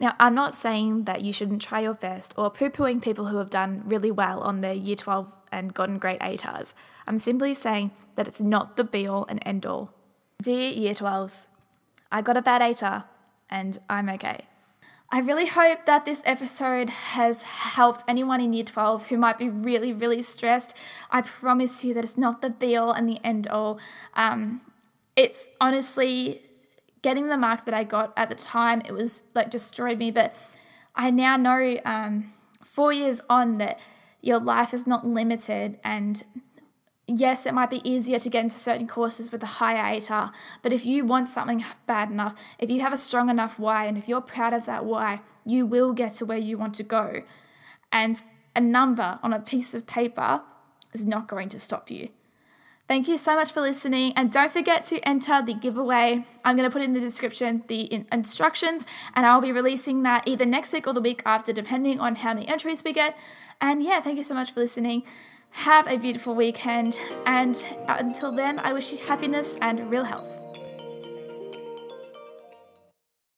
Now, 0.00 0.16
I'm 0.18 0.34
not 0.34 0.52
saying 0.52 1.04
that 1.04 1.22
you 1.22 1.32
shouldn't 1.32 1.62
try 1.62 1.80
your 1.80 1.94
best 1.94 2.34
or 2.36 2.50
poo 2.50 2.70
pooing 2.70 3.00
people 3.00 3.26
who 3.26 3.36
have 3.36 3.50
done 3.50 3.82
really 3.86 4.10
well 4.10 4.40
on 4.40 4.60
their 4.60 4.74
year 4.74 4.96
12 4.96 5.30
and 5.52 5.72
gotten 5.72 5.98
great 5.98 6.18
ATARs. 6.20 6.72
I'm 7.06 7.18
simply 7.18 7.54
saying 7.54 7.92
that 8.16 8.26
it's 8.26 8.40
not 8.40 8.76
the 8.76 8.82
be 8.82 9.06
all 9.06 9.26
and 9.28 9.40
end 9.46 9.64
all. 9.64 9.94
Dear 10.42 10.70
year 10.70 10.94
12s, 10.94 11.46
I 12.10 12.20
got 12.20 12.36
a 12.36 12.42
bad 12.42 12.62
ATAR 12.62 13.04
and 13.48 13.78
I'm 13.88 14.08
okay. 14.10 14.46
I 15.14 15.20
really 15.20 15.46
hope 15.46 15.86
that 15.86 16.04
this 16.04 16.22
episode 16.24 16.90
has 16.90 17.44
helped 17.44 18.02
anyone 18.08 18.40
in 18.40 18.52
year 18.52 18.64
12 18.64 19.06
who 19.06 19.16
might 19.16 19.38
be 19.38 19.48
really, 19.48 19.92
really 19.92 20.22
stressed. 20.22 20.76
I 21.08 21.22
promise 21.22 21.84
you 21.84 21.94
that 21.94 22.02
it's 22.02 22.18
not 22.18 22.42
the 22.42 22.50
be 22.50 22.76
all 22.76 22.90
and 22.90 23.08
the 23.08 23.24
end 23.24 23.46
all. 23.46 23.78
Um, 24.14 24.60
it's 25.14 25.46
honestly 25.60 26.42
getting 27.02 27.28
the 27.28 27.36
mark 27.36 27.64
that 27.66 27.74
I 27.74 27.84
got 27.84 28.12
at 28.16 28.28
the 28.28 28.34
time, 28.34 28.82
it 28.84 28.90
was 28.90 29.22
like 29.36 29.50
destroyed 29.50 29.98
me. 29.98 30.10
But 30.10 30.34
I 30.96 31.12
now 31.12 31.36
know 31.36 31.78
um, 31.84 32.32
four 32.64 32.92
years 32.92 33.20
on 33.30 33.58
that 33.58 33.78
your 34.20 34.40
life 34.40 34.74
is 34.74 34.84
not 34.84 35.06
limited 35.06 35.78
and 35.84 36.24
yes, 37.06 37.46
it 37.46 37.54
might 37.54 37.70
be 37.70 37.88
easier 37.88 38.18
to 38.18 38.30
get 38.30 38.44
into 38.44 38.58
certain 38.58 38.86
courses 38.86 39.30
with 39.30 39.42
a 39.42 39.46
higher 39.46 39.96
ATAR, 39.96 40.32
but 40.62 40.72
if 40.72 40.86
you 40.86 41.04
want 41.04 41.28
something 41.28 41.64
bad 41.86 42.10
enough, 42.10 42.34
if 42.58 42.70
you 42.70 42.80
have 42.80 42.92
a 42.92 42.96
strong 42.96 43.28
enough 43.28 43.58
why, 43.58 43.86
and 43.86 43.98
if 43.98 44.08
you're 44.08 44.20
proud 44.20 44.52
of 44.52 44.66
that 44.66 44.84
why, 44.84 45.20
you 45.44 45.66
will 45.66 45.92
get 45.92 46.12
to 46.14 46.24
where 46.24 46.38
you 46.38 46.56
want 46.56 46.74
to 46.74 46.82
go. 46.82 47.22
And 47.92 48.22
a 48.56 48.60
number 48.60 49.18
on 49.22 49.32
a 49.32 49.40
piece 49.40 49.74
of 49.74 49.86
paper 49.86 50.42
is 50.92 51.04
not 51.04 51.28
going 51.28 51.48
to 51.50 51.58
stop 51.58 51.90
you. 51.90 52.08
Thank 52.86 53.08
you 53.08 53.16
so 53.16 53.34
much 53.34 53.50
for 53.50 53.62
listening, 53.62 54.12
and 54.14 54.30
don't 54.30 54.52
forget 54.52 54.84
to 54.86 55.00
enter 55.08 55.40
the 55.40 55.54
giveaway. 55.54 56.26
I'm 56.44 56.54
going 56.54 56.68
to 56.68 56.72
put 56.72 56.82
in 56.82 56.92
the 56.92 57.00
description 57.00 57.64
the 57.66 58.04
instructions, 58.12 58.84
and 59.14 59.24
I'll 59.24 59.40
be 59.40 59.52
releasing 59.52 60.02
that 60.02 60.28
either 60.28 60.44
next 60.44 60.72
week 60.74 60.86
or 60.86 60.92
the 60.92 61.00
week 61.00 61.22
after, 61.24 61.50
depending 61.50 61.98
on 61.98 62.16
how 62.16 62.34
many 62.34 62.46
entries 62.46 62.84
we 62.84 62.92
get. 62.92 63.16
And 63.58 63.82
yeah, 63.82 64.02
thank 64.02 64.18
you 64.18 64.24
so 64.24 64.34
much 64.34 64.52
for 64.52 64.60
listening. 64.60 65.02
Have 65.58 65.86
a 65.86 65.96
beautiful 65.96 66.34
weekend, 66.34 67.00
and 67.26 67.64
uh, 67.88 67.96
until 67.98 68.32
then, 68.32 68.58
I 68.58 68.72
wish 68.72 68.92
you 68.92 68.98
happiness 68.98 69.56
and 69.62 69.90
real 69.90 70.04
health. 70.04 70.43